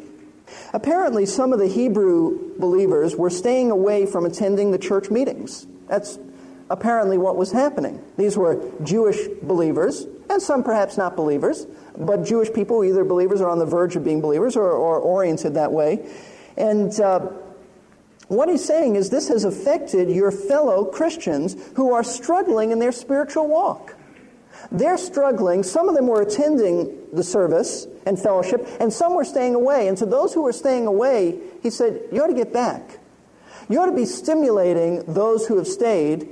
Apparently, 0.73 1.27
some 1.27 1.53
of 1.53 1.59
the 1.59 1.69
Hebrew 1.69 2.59
believers 2.59 3.17
were 3.17 3.31
staying 3.31 3.71
away 3.71 4.07
from 4.07 4.25
attending 4.27 4.71
the 4.71 4.79
church 4.79 5.11
meetings. 5.11 5.67
That's 5.89 6.19
apparently 6.71 7.19
what 7.19 7.37
was 7.37 7.53
happening. 7.53 8.03
These 8.17 8.37
were 8.37 8.73
Jewish 8.83 9.27
believers, 9.43 10.07
and 10.29 10.43
some 10.43 10.63
perhaps 10.63 10.97
not 10.99 11.17
believers, 11.17 11.67
but 11.97 12.25
Jewish 12.25 12.53
people, 12.53 12.85
either 12.85 13.05
believers 13.05 13.41
or 13.41 13.49
on 13.49 13.59
the 13.59 13.67
verge 13.67 13.97
of 13.97 14.05
being 14.05 14.21
believers 14.21 14.57
or, 14.57 14.71
or 14.71 14.99
oriented 14.99 15.55
that 15.55 15.73
way. 15.73 16.07
And 16.57 16.99
uh, 17.01 17.21
what 18.29 18.49
he's 18.49 18.65
saying 18.65 18.97
is 18.97 19.11
this 19.11 19.29
has 19.29 19.45
affected 19.45 20.11
your 20.11 20.31
fellow 20.31 20.85
Christians 20.85 21.57
who 21.77 21.93
are 21.93 22.05
struggling 22.05 22.71
in 22.71 22.79
their 22.79 22.93
spiritual 22.93 23.49
walk. 23.49 23.97
They're 24.71 24.99
struggling. 24.99 25.63
Some 25.63 25.89
of 25.89 25.95
them 25.95 26.07
were 26.07 26.21
attending 26.21 27.07
the 27.13 27.23
service 27.23 27.87
and 28.05 28.19
fellowship, 28.19 28.67
and 28.81 28.93
some 28.93 29.15
were 29.15 29.25
staying 29.25 29.55
away. 29.55 29.89
And 29.89 29.97
to 29.99 30.07
those 30.07 30.35
who 30.35 30.43
were 30.43 30.53
staying 30.53 30.87
away, 30.87 31.39
he 31.63 31.71
said, 31.71 32.03
You 32.13 32.23
ought 32.23 32.29
to 32.29 32.35
get 32.35 32.53
back. 32.53 32.99
You 33.69 33.81
ought 33.81 33.87
to 33.87 33.97
be 33.97 34.07
stimulating 34.07 35.05
those 35.13 35.47
who 35.47 35.57
have 35.57 35.67
stayed 35.67 36.29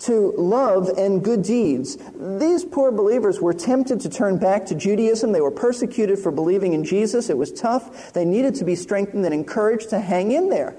to 0.00 0.34
love 0.36 0.88
and 0.98 1.22
good 1.22 1.42
deeds. 1.42 1.96
These 2.14 2.64
poor 2.64 2.90
believers 2.90 3.40
were 3.40 3.54
tempted 3.54 4.00
to 4.00 4.08
turn 4.08 4.38
back 4.38 4.66
to 4.66 4.74
Judaism. 4.74 5.32
They 5.32 5.40
were 5.40 5.50
persecuted 5.50 6.18
for 6.18 6.30
believing 6.30 6.72
in 6.72 6.84
Jesus. 6.84 7.30
It 7.30 7.38
was 7.38 7.52
tough. 7.52 8.12
They 8.12 8.24
needed 8.24 8.54
to 8.56 8.64
be 8.64 8.74
strengthened 8.74 9.24
and 9.24 9.34
encouraged 9.34 9.90
to 9.90 10.00
hang 10.00 10.32
in 10.32 10.50
there. 10.50 10.76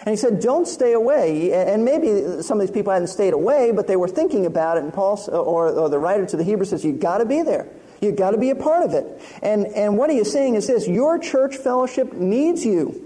And 0.00 0.10
he 0.10 0.16
said, 0.16 0.40
Don't 0.40 0.66
stay 0.66 0.92
away. 0.92 1.52
And 1.52 1.84
maybe 1.84 2.42
some 2.42 2.60
of 2.60 2.66
these 2.66 2.74
people 2.74 2.92
hadn't 2.92 3.08
stayed 3.08 3.32
away, 3.32 3.72
but 3.72 3.86
they 3.86 3.96
were 3.96 4.08
thinking 4.08 4.46
about 4.46 4.76
it. 4.76 4.84
And 4.84 4.92
Paul, 4.92 5.20
or, 5.32 5.68
or 5.68 5.88
the 5.88 5.98
writer 5.98 6.26
to 6.26 6.36
the 6.36 6.44
Hebrews 6.44 6.70
says, 6.70 6.84
You've 6.84 7.00
got 7.00 7.18
to 7.18 7.24
be 7.24 7.42
there. 7.42 7.68
You've 8.00 8.16
got 8.16 8.32
to 8.32 8.38
be 8.38 8.50
a 8.50 8.54
part 8.54 8.84
of 8.84 8.92
it. 8.92 9.22
And, 9.42 9.66
and 9.66 9.96
what 9.96 10.10
he 10.10 10.18
is 10.18 10.30
saying 10.30 10.54
is 10.54 10.66
this 10.66 10.86
your 10.86 11.18
church 11.18 11.56
fellowship 11.56 12.12
needs 12.12 12.64
you. 12.64 13.02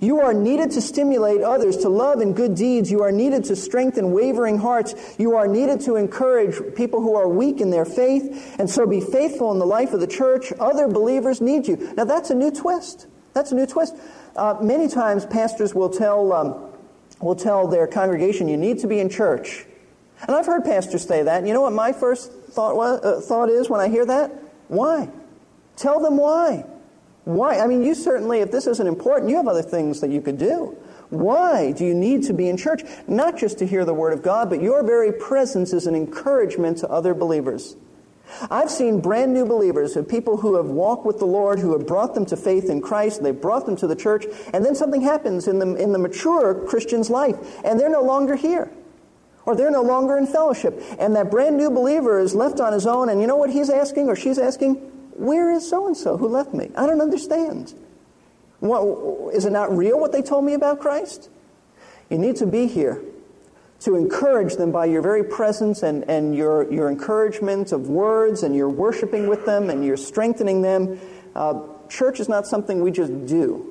You 0.00 0.20
are 0.20 0.34
needed 0.34 0.72
to 0.72 0.80
stimulate 0.80 1.40
others 1.40 1.78
to 1.78 1.88
love 1.88 2.20
and 2.20 2.34
good 2.34 2.56
deeds. 2.56 2.90
You 2.90 3.02
are 3.02 3.12
needed 3.12 3.44
to 3.44 3.56
strengthen 3.56 4.12
wavering 4.12 4.58
hearts. 4.58 4.94
You 5.18 5.36
are 5.36 5.46
needed 5.46 5.80
to 5.82 5.94
encourage 5.96 6.74
people 6.74 7.00
who 7.00 7.14
are 7.14 7.28
weak 7.28 7.60
in 7.60 7.70
their 7.70 7.84
faith. 7.84 8.56
And 8.58 8.68
so 8.68 8.86
be 8.86 9.00
faithful 9.00 9.52
in 9.52 9.58
the 9.58 9.66
life 9.66 9.92
of 9.92 10.00
the 10.00 10.06
church. 10.06 10.52
Other 10.58 10.88
believers 10.88 11.40
need 11.40 11.68
you. 11.68 11.92
Now 11.96 12.04
that's 12.04 12.30
a 12.30 12.34
new 12.34 12.50
twist. 12.50 13.06
That's 13.34 13.52
a 13.52 13.54
new 13.54 13.66
twist. 13.66 13.94
Uh, 14.38 14.56
many 14.62 14.88
times, 14.88 15.26
pastors 15.26 15.74
will 15.74 15.90
tell, 15.90 16.32
um, 16.32 16.72
will 17.20 17.34
tell 17.34 17.66
their 17.66 17.86
congregation, 17.86 18.46
you 18.48 18.56
need 18.56 18.78
to 18.78 18.86
be 18.86 19.00
in 19.00 19.08
church. 19.08 19.66
And 20.26 20.34
I've 20.34 20.46
heard 20.46 20.64
pastors 20.64 21.06
say 21.06 21.22
that. 21.22 21.38
And 21.38 21.48
you 21.48 21.54
know 21.54 21.62
what 21.62 21.72
my 21.72 21.92
first 21.92 22.32
thought, 22.50 22.76
was, 22.76 23.00
uh, 23.02 23.20
thought 23.20 23.50
is 23.50 23.68
when 23.68 23.80
I 23.80 23.88
hear 23.88 24.06
that? 24.06 24.32
Why? 24.68 25.08
Tell 25.76 26.00
them 26.00 26.16
why. 26.16 26.64
Why? 27.24 27.58
I 27.58 27.66
mean, 27.66 27.84
you 27.84 27.94
certainly, 27.94 28.38
if 28.38 28.50
this 28.50 28.66
isn't 28.66 28.86
important, 28.86 29.30
you 29.30 29.36
have 29.36 29.48
other 29.48 29.62
things 29.62 30.00
that 30.00 30.10
you 30.10 30.20
could 30.20 30.38
do. 30.38 30.76
Why 31.10 31.72
do 31.72 31.84
you 31.84 31.94
need 31.94 32.22
to 32.24 32.32
be 32.32 32.48
in 32.48 32.56
church? 32.56 32.82
Not 33.06 33.38
just 33.38 33.58
to 33.58 33.66
hear 33.66 33.84
the 33.84 33.94
Word 33.94 34.12
of 34.12 34.22
God, 34.22 34.50
but 34.50 34.62
your 34.62 34.82
very 34.82 35.12
presence 35.12 35.72
is 35.72 35.86
an 35.86 35.94
encouragement 35.94 36.78
to 36.78 36.88
other 36.88 37.14
believers. 37.14 37.76
I've 38.50 38.70
seen 38.70 39.00
brand 39.00 39.32
new 39.32 39.46
believers, 39.46 39.96
people 40.08 40.38
who 40.38 40.56
have 40.56 40.66
walked 40.66 41.06
with 41.06 41.18
the 41.18 41.26
Lord, 41.26 41.58
who 41.58 41.72
have 41.72 41.86
brought 41.86 42.14
them 42.14 42.26
to 42.26 42.36
faith 42.36 42.68
in 42.70 42.80
Christ, 42.80 43.22
they've 43.22 43.38
brought 43.38 43.66
them 43.66 43.76
to 43.76 43.86
the 43.86 43.96
church, 43.96 44.26
and 44.52 44.64
then 44.64 44.74
something 44.74 45.02
happens 45.02 45.48
in 45.48 45.58
the, 45.58 45.74
in 45.74 45.92
the 45.92 45.98
mature 45.98 46.54
Christian's 46.66 47.10
life, 47.10 47.36
and 47.64 47.78
they're 47.78 47.88
no 47.88 48.02
longer 48.02 48.36
here. 48.36 48.70
Or 49.46 49.56
they're 49.56 49.70
no 49.70 49.82
longer 49.82 50.18
in 50.18 50.26
fellowship. 50.26 50.82
And 50.98 51.16
that 51.16 51.30
brand 51.30 51.56
new 51.56 51.70
believer 51.70 52.18
is 52.18 52.34
left 52.34 52.60
on 52.60 52.74
his 52.74 52.86
own, 52.86 53.08
and 53.08 53.20
you 53.20 53.26
know 53.26 53.36
what 53.36 53.50
he's 53.50 53.70
asking 53.70 54.08
or 54.08 54.14
she's 54.14 54.38
asking? 54.38 54.74
Where 55.14 55.50
is 55.50 55.68
so 55.68 55.86
and 55.86 55.96
so 55.96 56.18
who 56.18 56.28
left 56.28 56.52
me? 56.52 56.70
I 56.76 56.86
don't 56.86 57.00
understand. 57.00 57.74
What, 58.60 59.34
is 59.34 59.46
it 59.46 59.52
not 59.52 59.74
real 59.74 59.98
what 59.98 60.12
they 60.12 60.20
told 60.20 60.44
me 60.44 60.52
about 60.52 60.80
Christ? 60.80 61.30
You 62.10 62.18
need 62.18 62.36
to 62.36 62.46
be 62.46 62.66
here 62.66 63.02
to 63.80 63.94
encourage 63.94 64.56
them 64.56 64.72
by 64.72 64.86
your 64.86 65.02
very 65.02 65.22
presence 65.22 65.82
and, 65.82 66.08
and 66.08 66.34
your, 66.34 66.70
your 66.72 66.88
encouragement 66.88 67.72
of 67.72 67.88
words 67.88 68.42
and 68.42 68.54
your 68.54 68.68
worshiping 68.68 69.28
with 69.28 69.46
them 69.46 69.70
and 69.70 69.84
your 69.84 69.96
strengthening 69.96 70.62
them. 70.62 70.98
Uh, 71.34 71.60
church 71.88 72.18
is 72.18 72.28
not 72.28 72.46
something 72.46 72.82
we 72.82 72.90
just 72.90 73.26
do. 73.26 73.67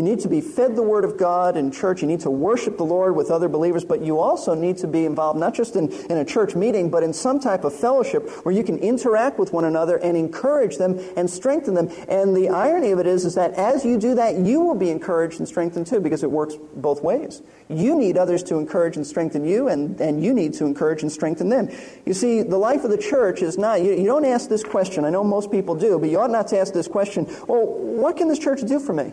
You 0.00 0.06
need 0.06 0.20
to 0.20 0.30
be 0.30 0.40
fed 0.40 0.76
the 0.76 0.82
Word 0.82 1.04
of 1.04 1.18
God 1.18 1.58
in 1.58 1.70
church. 1.70 2.00
You 2.00 2.08
need 2.08 2.20
to 2.20 2.30
worship 2.30 2.78
the 2.78 2.86
Lord 2.86 3.14
with 3.14 3.30
other 3.30 3.50
believers, 3.50 3.84
but 3.84 4.00
you 4.00 4.18
also 4.18 4.54
need 4.54 4.78
to 4.78 4.86
be 4.86 5.04
involved 5.04 5.38
not 5.38 5.52
just 5.52 5.76
in, 5.76 5.92
in 6.08 6.16
a 6.16 6.24
church 6.24 6.54
meeting, 6.54 6.88
but 6.88 7.02
in 7.02 7.12
some 7.12 7.38
type 7.38 7.64
of 7.64 7.74
fellowship 7.74 8.26
where 8.46 8.54
you 8.54 8.64
can 8.64 8.78
interact 8.78 9.38
with 9.38 9.52
one 9.52 9.66
another 9.66 9.98
and 9.98 10.16
encourage 10.16 10.78
them 10.78 10.98
and 11.18 11.28
strengthen 11.28 11.74
them. 11.74 11.90
And 12.08 12.34
the 12.34 12.48
irony 12.48 12.92
of 12.92 12.98
it 12.98 13.06
is, 13.06 13.26
is 13.26 13.34
that 13.34 13.52
as 13.52 13.84
you 13.84 13.98
do 13.98 14.14
that, 14.14 14.36
you 14.36 14.62
will 14.62 14.74
be 14.74 14.88
encouraged 14.88 15.38
and 15.38 15.46
strengthened 15.46 15.86
too, 15.86 16.00
because 16.00 16.22
it 16.22 16.30
works 16.30 16.54
both 16.76 17.02
ways. 17.02 17.42
You 17.68 17.94
need 17.94 18.16
others 18.16 18.42
to 18.44 18.56
encourage 18.56 18.96
and 18.96 19.06
strengthen 19.06 19.44
you, 19.44 19.68
and, 19.68 20.00
and 20.00 20.24
you 20.24 20.32
need 20.32 20.54
to 20.54 20.64
encourage 20.64 21.02
and 21.02 21.12
strengthen 21.12 21.50
them. 21.50 21.68
You 22.06 22.14
see, 22.14 22.40
the 22.40 22.56
life 22.56 22.84
of 22.84 22.90
the 22.90 22.96
church 22.96 23.42
is 23.42 23.58
not, 23.58 23.82
you, 23.82 23.92
you 23.92 24.06
don't 24.06 24.24
ask 24.24 24.48
this 24.48 24.64
question. 24.64 25.04
I 25.04 25.10
know 25.10 25.22
most 25.22 25.50
people 25.50 25.74
do, 25.74 25.98
but 25.98 26.08
you 26.08 26.18
ought 26.18 26.30
not 26.30 26.48
to 26.48 26.58
ask 26.58 26.72
this 26.72 26.88
question, 26.88 27.26
well, 27.46 27.66
what 27.66 28.16
can 28.16 28.28
this 28.28 28.38
church 28.38 28.62
do 28.62 28.80
for 28.80 28.94
me? 28.94 29.12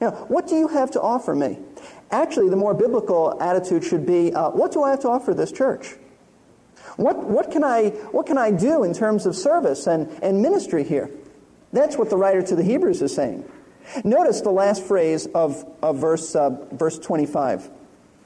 Now, 0.00 0.10
what 0.28 0.46
do 0.46 0.56
you 0.56 0.68
have 0.68 0.90
to 0.92 1.00
offer 1.00 1.34
me? 1.34 1.58
Actually, 2.10 2.50
the 2.50 2.56
more 2.56 2.74
biblical 2.74 3.36
attitude 3.40 3.82
should 3.82 4.06
be, 4.06 4.32
uh, 4.32 4.50
what 4.50 4.72
do 4.72 4.82
I 4.82 4.90
have 4.90 5.00
to 5.00 5.08
offer 5.08 5.34
this 5.34 5.50
church? 5.50 5.94
What, 6.96 7.24
what, 7.24 7.50
can 7.50 7.64
I, 7.64 7.90
what 8.10 8.26
can 8.26 8.38
I 8.38 8.50
do 8.50 8.84
in 8.84 8.94
terms 8.94 9.26
of 9.26 9.34
service 9.34 9.86
and, 9.86 10.08
and 10.22 10.40
ministry 10.40 10.84
here? 10.84 11.10
That's 11.72 11.96
what 11.96 12.10
the 12.10 12.16
writer 12.16 12.42
to 12.42 12.56
the 12.56 12.62
Hebrews 12.62 13.02
is 13.02 13.14
saying. 13.14 13.44
Notice 14.04 14.40
the 14.40 14.50
last 14.50 14.82
phrase 14.82 15.26
of, 15.26 15.64
of 15.82 15.98
verse, 15.98 16.34
uh, 16.34 16.50
verse 16.72 16.98
25. 16.98 17.70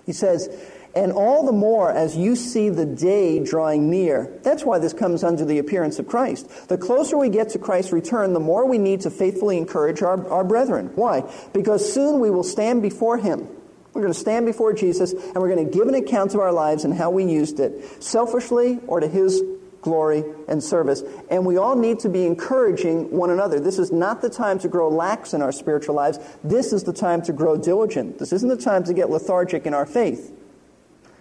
He 0.07 0.13
says, 0.13 0.49
and 0.95 1.13
all 1.13 1.47
the 1.47 1.53
more 1.53 1.91
as 1.91 2.17
you 2.17 2.35
see 2.35 2.69
the 2.69 2.87
day 2.87 3.43
drawing 3.43 3.91
near. 3.91 4.39
That's 4.43 4.65
why 4.65 4.79
this 4.79 4.93
comes 4.93 5.23
under 5.23 5.45
the 5.45 5.59
appearance 5.59 5.99
of 5.99 6.09
Christ. 6.09 6.69
The 6.69 6.79
closer 6.79 7.17
we 7.17 7.29
get 7.29 7.51
to 7.51 7.59
Christ's 7.59 7.93
return, 7.93 8.33
the 8.33 8.41
more 8.41 8.67
we 8.67 8.79
need 8.79 9.03
to 9.03 9.11
faithfully 9.11 9.57
encourage 9.57 10.03
our, 10.03 10.29
our 10.29 10.45
brethren. 10.45 10.91
Why? 10.95 11.31
Because 11.53 11.93
soon 11.93 12.21
we 12.21 12.31
will 12.31 12.45
stand 12.45 12.83
before 12.83 13.19
Him. 13.19 13.49
We're 13.93 14.03
going 14.03 14.15
to 14.15 14.19
stand 14.19 14.47
before 14.47 14.73
Jesus 14.73 15.13
and 15.13 15.35
we're 15.35 15.53
going 15.53 15.69
to 15.69 15.79
give 15.79 15.89
an 15.89 15.95
account 15.95 16.35
of 16.35 16.41
our 16.41 16.53
lives 16.53 16.85
and 16.85 16.95
how 16.95 17.11
we 17.11 17.25
used 17.25 17.59
it, 17.61 18.03
selfishly 18.03 18.79
or 18.87 19.01
to 19.01 19.09
His 19.09 19.43
glory 19.83 20.25
and 20.49 20.63
service. 20.63 21.03
And 21.31 21.47
we 21.47 21.57
all 21.57 21.77
need 21.77 22.01
to 22.01 22.09
be 22.09 22.27
encouraging 22.27 23.11
one 23.11 23.31
another. 23.31 23.61
This 23.61 23.79
is 23.79 23.91
not 23.91 24.21
the 24.21 24.31
time 24.31 24.59
to 24.61 24.69
grow 24.69 24.89
lax 24.89 25.35
in 25.35 25.43
our 25.43 25.53
spiritual 25.53 25.95
lives. 25.95 26.19
This 26.45 26.73
is 26.73 26.85
the 26.85 26.93
time 26.93 27.23
to 27.23 27.33
grow 27.33 27.57
diligent. 27.57 28.19
This 28.19 28.33
isn't 28.33 28.49
the 28.49 28.57
time 28.57 28.85
to 28.85 28.95
get 28.95 29.11
lethargic 29.11 29.67
in 29.67 29.75
our 29.75 29.87
faith. 29.87 30.33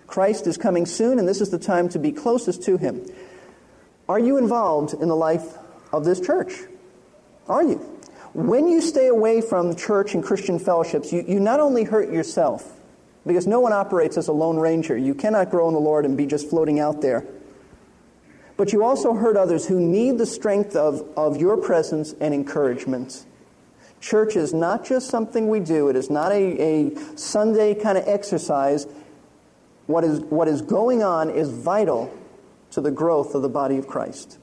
Christ 0.10 0.48
is 0.48 0.58
coming 0.58 0.86
soon, 0.88 1.20
and 1.20 1.28
this 1.28 1.40
is 1.40 1.52
the 1.52 1.60
time 1.60 1.88
to 1.90 2.00
be 2.00 2.12
closest 2.12 2.64
to 2.64 2.78
him. 2.78 3.06
Are 4.08 4.20
you 4.20 4.38
involved 4.38 4.94
in 4.94 5.08
the 5.08 5.16
life 5.16 5.56
of 5.94 6.04
this 6.04 6.20
church? 6.20 6.54
Are 7.48 7.64
you? 7.64 7.76
When 8.34 8.68
you 8.68 8.82
stay 8.82 9.08
away 9.08 9.42
from 9.42 9.76
church 9.76 10.16
and 10.16 10.24
Christian 10.24 10.58
fellowships, 10.58 11.14
you, 11.14 11.24
you 11.28 11.40
not 11.40 11.60
only 11.60 11.84
hurt 11.84 12.12
yourself, 12.12 12.80
because 13.26 13.46
no 13.46 13.60
one 13.60 13.72
operates 13.72 14.18
as 14.18 14.28
a 14.28 14.32
lone 14.32 14.58
ranger. 14.58 14.98
You 14.98 15.14
cannot 15.14 15.52
grow 15.52 15.68
in 15.68 15.76
the 15.76 15.80
Lord 15.80 16.06
and 16.06 16.18
be 16.18 16.26
just 16.26 16.50
floating 16.50 16.80
out 16.80 17.02
there. 17.02 17.26
But 18.58 18.74
you 18.74 18.84
also 18.84 19.14
hurt 19.14 19.38
others 19.38 19.68
who 19.68 19.80
need 19.80 20.18
the 20.18 20.26
strength 20.26 20.76
of, 20.76 21.08
of 21.16 21.38
your 21.38 21.56
presence 21.56 22.14
and 22.20 22.34
encouragement. 22.34 23.26
Church 24.02 24.36
is 24.36 24.54
not 24.54 24.86
just 24.86 25.10
something 25.10 25.50
we 25.50 25.60
do, 25.60 25.90
it 25.90 25.96
is 25.96 26.10
not 26.10 26.32
a, 26.32 26.90
a 26.90 27.18
Sunday 27.18 27.76
kind 27.76 27.98
of 27.98 28.08
exercise 28.08 28.88
what 29.90 30.04
is, 30.04 30.20
what 30.20 30.48
is 30.48 30.62
going 30.62 31.02
on 31.02 31.32
is 31.32 31.50
vital 31.50 32.16
to 32.70 32.80
the 32.80 32.92
growth 32.92 33.34
of 33.34 33.42
the 33.42 33.50
body 33.50 33.76
of 33.76 33.88
Christ. 33.88 34.38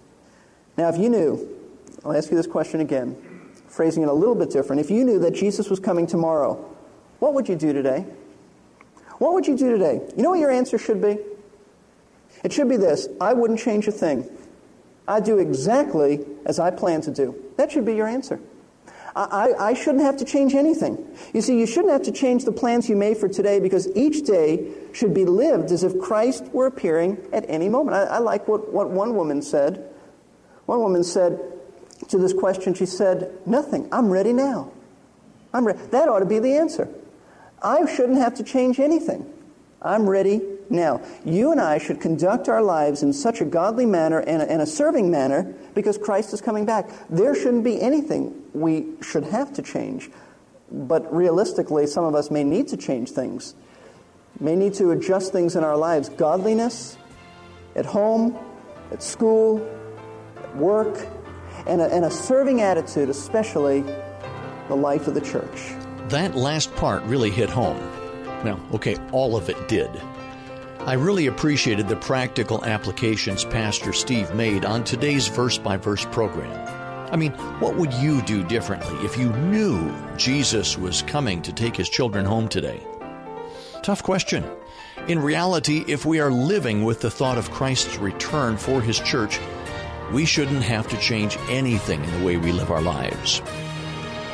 Now, 0.77 0.89
if 0.89 0.99
you 0.99 1.09
knew, 1.09 1.49
I'll 2.05 2.17
ask 2.17 2.33
you 2.33 2.37
this 2.37 2.49
question 2.49 2.81
again, 2.81 3.17
phrasing 3.69 4.03
it 4.03 4.09
a 4.09 4.13
little 4.13 4.35
bit 4.35 4.51
different. 4.51 4.81
If 4.81 4.91
you 4.91 5.05
knew 5.05 5.21
that 5.21 5.35
Jesus 5.35 5.71
was 5.71 5.79
coming 5.79 6.09
tomorrow, 6.09 6.55
what 7.21 7.33
would 7.35 7.49
you 7.49 7.55
do 7.55 7.73
today? 7.73 8.05
What 9.19 9.35
would 9.35 9.47
you 9.47 9.57
do 9.57 9.71
today? 9.71 10.01
You 10.17 10.25
know 10.25 10.31
what 10.31 10.41
your 10.41 10.51
answer 10.51 10.79
should 10.79 11.01
be? 11.01 11.17
It 12.43 12.53
should 12.53 12.69
be 12.69 12.77
this 12.77 13.07
I 13.21 13.33
wouldn't 13.33 13.61
change 13.61 13.87
a 13.87 13.93
thing. 13.93 14.29
I'd 15.07 15.23
do 15.23 15.39
exactly 15.39 16.27
as 16.45 16.59
I 16.59 16.73
plan 16.73 17.03
to 17.03 17.13
do. 17.13 17.41
That 17.57 17.71
should 17.71 17.85
be 17.85 17.95
your 17.95 18.09
answer. 18.09 18.41
I, 19.17 19.55
I 19.71 19.75
shouldn't 19.75 20.05
have 20.05 20.19
to 20.19 20.27
change 20.27 20.55
anything. 20.55 21.03
You 21.33 21.41
see, 21.41 21.59
you 21.59 21.67
shouldn't 21.67 21.93
have 21.93 22.03
to 22.03 22.13
change 22.13 22.45
the 22.45 22.53
plans 22.53 22.87
you 22.87 22.97
made 22.97 23.17
for 23.17 23.29
today 23.29 23.61
because 23.61 23.89
each 23.97 24.27
day 24.27 24.71
should 24.93 25.15
be 25.15 25.25
lived 25.25 25.73
as 25.73 25.83
if 25.83 25.99
Christ 25.99 26.45
were 26.53 26.67
appearing 26.67 27.17
at 27.33 27.47
any 27.49 27.71
moment. 27.71 27.97
I, 27.97 28.03
I 28.05 28.19
like 28.19 28.47
what, 28.47 28.73
what 28.73 28.91
one 28.91 29.17
woman 29.17 29.41
said. 29.41 29.89
One 30.67 30.81
woman 30.81 31.03
said 31.03 31.41
to 32.09 32.19
this 32.19 32.35
question, 32.35 32.75
she 32.75 32.85
said, 32.85 33.39
Nothing. 33.47 33.89
I'm 33.91 34.11
ready 34.11 34.35
now. 34.35 34.71
I'm 35.55 35.67
re-. 35.67 35.73
That 35.93 36.11
ought 36.11 36.21
to 36.21 36.27
be 36.27 36.39
the 36.39 36.55
answer. 36.55 36.87
I 37.63 37.87
shouldn't 37.87 38.19
have 38.19 38.35
to 38.35 38.45
change 38.45 38.79
anything. 38.79 39.33
I'm 39.81 40.09
ready 40.09 40.43
now. 40.71 41.01
You 41.25 41.53
and 41.53 41.61
I 41.61 41.79
should 41.79 42.01
conduct 42.01 42.49
our 42.49 42.63
lives 42.63 43.03
in 43.03 43.13
such 43.13 43.41
a 43.41 43.45
godly 43.45 43.87
manner 43.87 44.21
and 44.21 44.43
a, 44.43 44.51
and 44.51 44.63
a 44.63 44.67
serving 44.67 45.11
manner 45.11 45.55
because 45.75 45.99
Christ 45.99 46.33
is 46.33 46.41
coming 46.41 46.65
back. 46.65 46.89
There 47.09 47.35
shouldn't 47.35 47.65
be 47.65 47.81
anything 47.81 48.43
we 48.53 48.87
should 49.03 49.25
have 49.25 49.53
to 49.55 49.63
change. 49.63 50.11
But 50.71 51.13
realistically, 51.15 51.87
some 51.87 52.05
of 52.05 52.15
us 52.15 52.31
may 52.31 52.43
need 52.45 52.69
to 52.69 52.77
change 52.77 53.11
things, 53.11 53.55
may 54.41 54.57
need 54.57 54.75
to 54.75 54.91
adjust 54.91 55.33
things 55.33 55.55
in 55.55 55.63
our 55.63 55.77
lives. 55.77 56.09
Godliness, 56.09 56.99
at 57.77 57.87
home, 57.87 58.37
at 58.91 59.03
school, 59.03 59.65
at 60.37 60.57
work, 60.57 61.07
and 61.67 61.81
a, 61.81 61.93
and 61.93 62.05
a 62.05 62.11
serving 62.11 62.61
attitude, 62.61 63.09
especially 63.09 63.83
the 64.69 64.75
life 64.75 65.07
of 65.07 65.15
the 65.15 65.21
church. 65.21 65.73
That 66.09 66.35
last 66.35 66.75
part 66.77 67.03
really 67.05 67.31
hit 67.31 67.51
home. 67.51 67.79
Now, 68.45 68.61
okay, 68.75 68.97
all 69.13 69.37
of 69.37 69.49
it 69.49 69.69
did. 69.69 69.91
I 70.87 70.93
really 70.93 71.27
appreciated 71.27 71.89
the 71.89 71.97
practical 71.97 72.65
applications 72.65 73.45
Pastor 73.45 73.93
Steve 73.93 74.33
made 74.37 74.65
on 74.65 74.85
today's 74.85 75.27
verse 75.27 75.59
by 75.59 75.77
verse 75.77 76.05
program. 76.05 76.53
I 77.13 77.17
mean, 77.17 77.33
what 77.59 77.75
would 77.75 77.93
you 77.95 78.23
do 78.23 78.45
differently 78.45 78.97
if 79.05 79.19
you 79.19 79.33
knew 79.33 79.93
Jesus 80.17 80.79
was 80.79 81.03
coming 81.03 81.43
to 81.43 81.53
take 81.53 81.75
his 81.77 81.89
children 81.89 82.25
home 82.25 82.47
today? 82.47 82.81
Tough 83.83 84.05
question. 84.05 84.45
In 85.09 85.19
reality, 85.19 85.85
if 85.89 86.07
we 86.07 86.21
are 86.21 86.31
living 86.31 86.85
with 86.85 87.01
the 87.01 87.11
thought 87.11 87.37
of 87.37 87.51
Christ's 87.51 87.99
return 87.99 88.57
for 88.57 88.81
his 88.81 89.01
church, 89.01 89.41
we 90.13 90.25
shouldn't 90.25 90.63
have 90.63 90.87
to 90.87 90.97
change 90.99 91.37
anything 91.49 92.05
in 92.05 92.21
the 92.21 92.25
way 92.25 92.37
we 92.37 92.53
live 92.53 92.71
our 92.71 92.81
lives. 92.81 93.41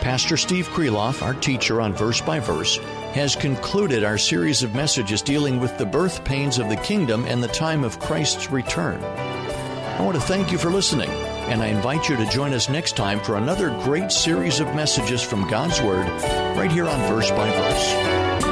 Pastor 0.03 0.37
Steve 0.37 0.69
Kreloff, 0.69 1.23
our 1.23 1.33
teacher 1.33 1.81
on 1.81 1.95
Verse 1.95 2.21
by 2.21 2.41
Verse, 2.41 2.79
has 3.13 3.37
concluded 3.37 4.05
our 4.05 4.17
series 4.17 4.63
of 4.63 4.75
messages 4.75 5.23
dealing 5.23 5.61
with 5.61 5.77
the 5.79 5.87
birth 5.87 6.25
pains 6.25 6.59
of 6.59 6.69
the 6.69 6.77
kingdom 6.77 7.25
and 7.27 7.43
the 7.43 7.49
time 7.49 7.85
of 7.85 7.99
Christ's 7.99 8.51
return. 8.51 9.03
I 9.05 10.03
want 10.03 10.15
to 10.17 10.23
thank 10.23 10.51
you 10.51 10.59
for 10.59 10.71
listening, 10.71 11.11
and 11.11 11.63
I 11.63 11.67
invite 11.67 12.09
you 12.09 12.17
to 12.17 12.27
join 12.27 12.55
us 12.55 12.69
next 12.69 12.97
time 12.97 13.21
for 13.21 13.37
another 13.37 13.71
great 13.85 14.11
series 14.11 14.61
of 14.61 14.75
messages 14.75 15.23
from 15.23 15.49
God's 15.49 15.81
Word 15.83 16.07
right 16.57 16.73
here 16.73 16.89
on 16.89 17.01
Verse 17.13 17.31
by 17.31 17.51
Verse. 17.51 18.52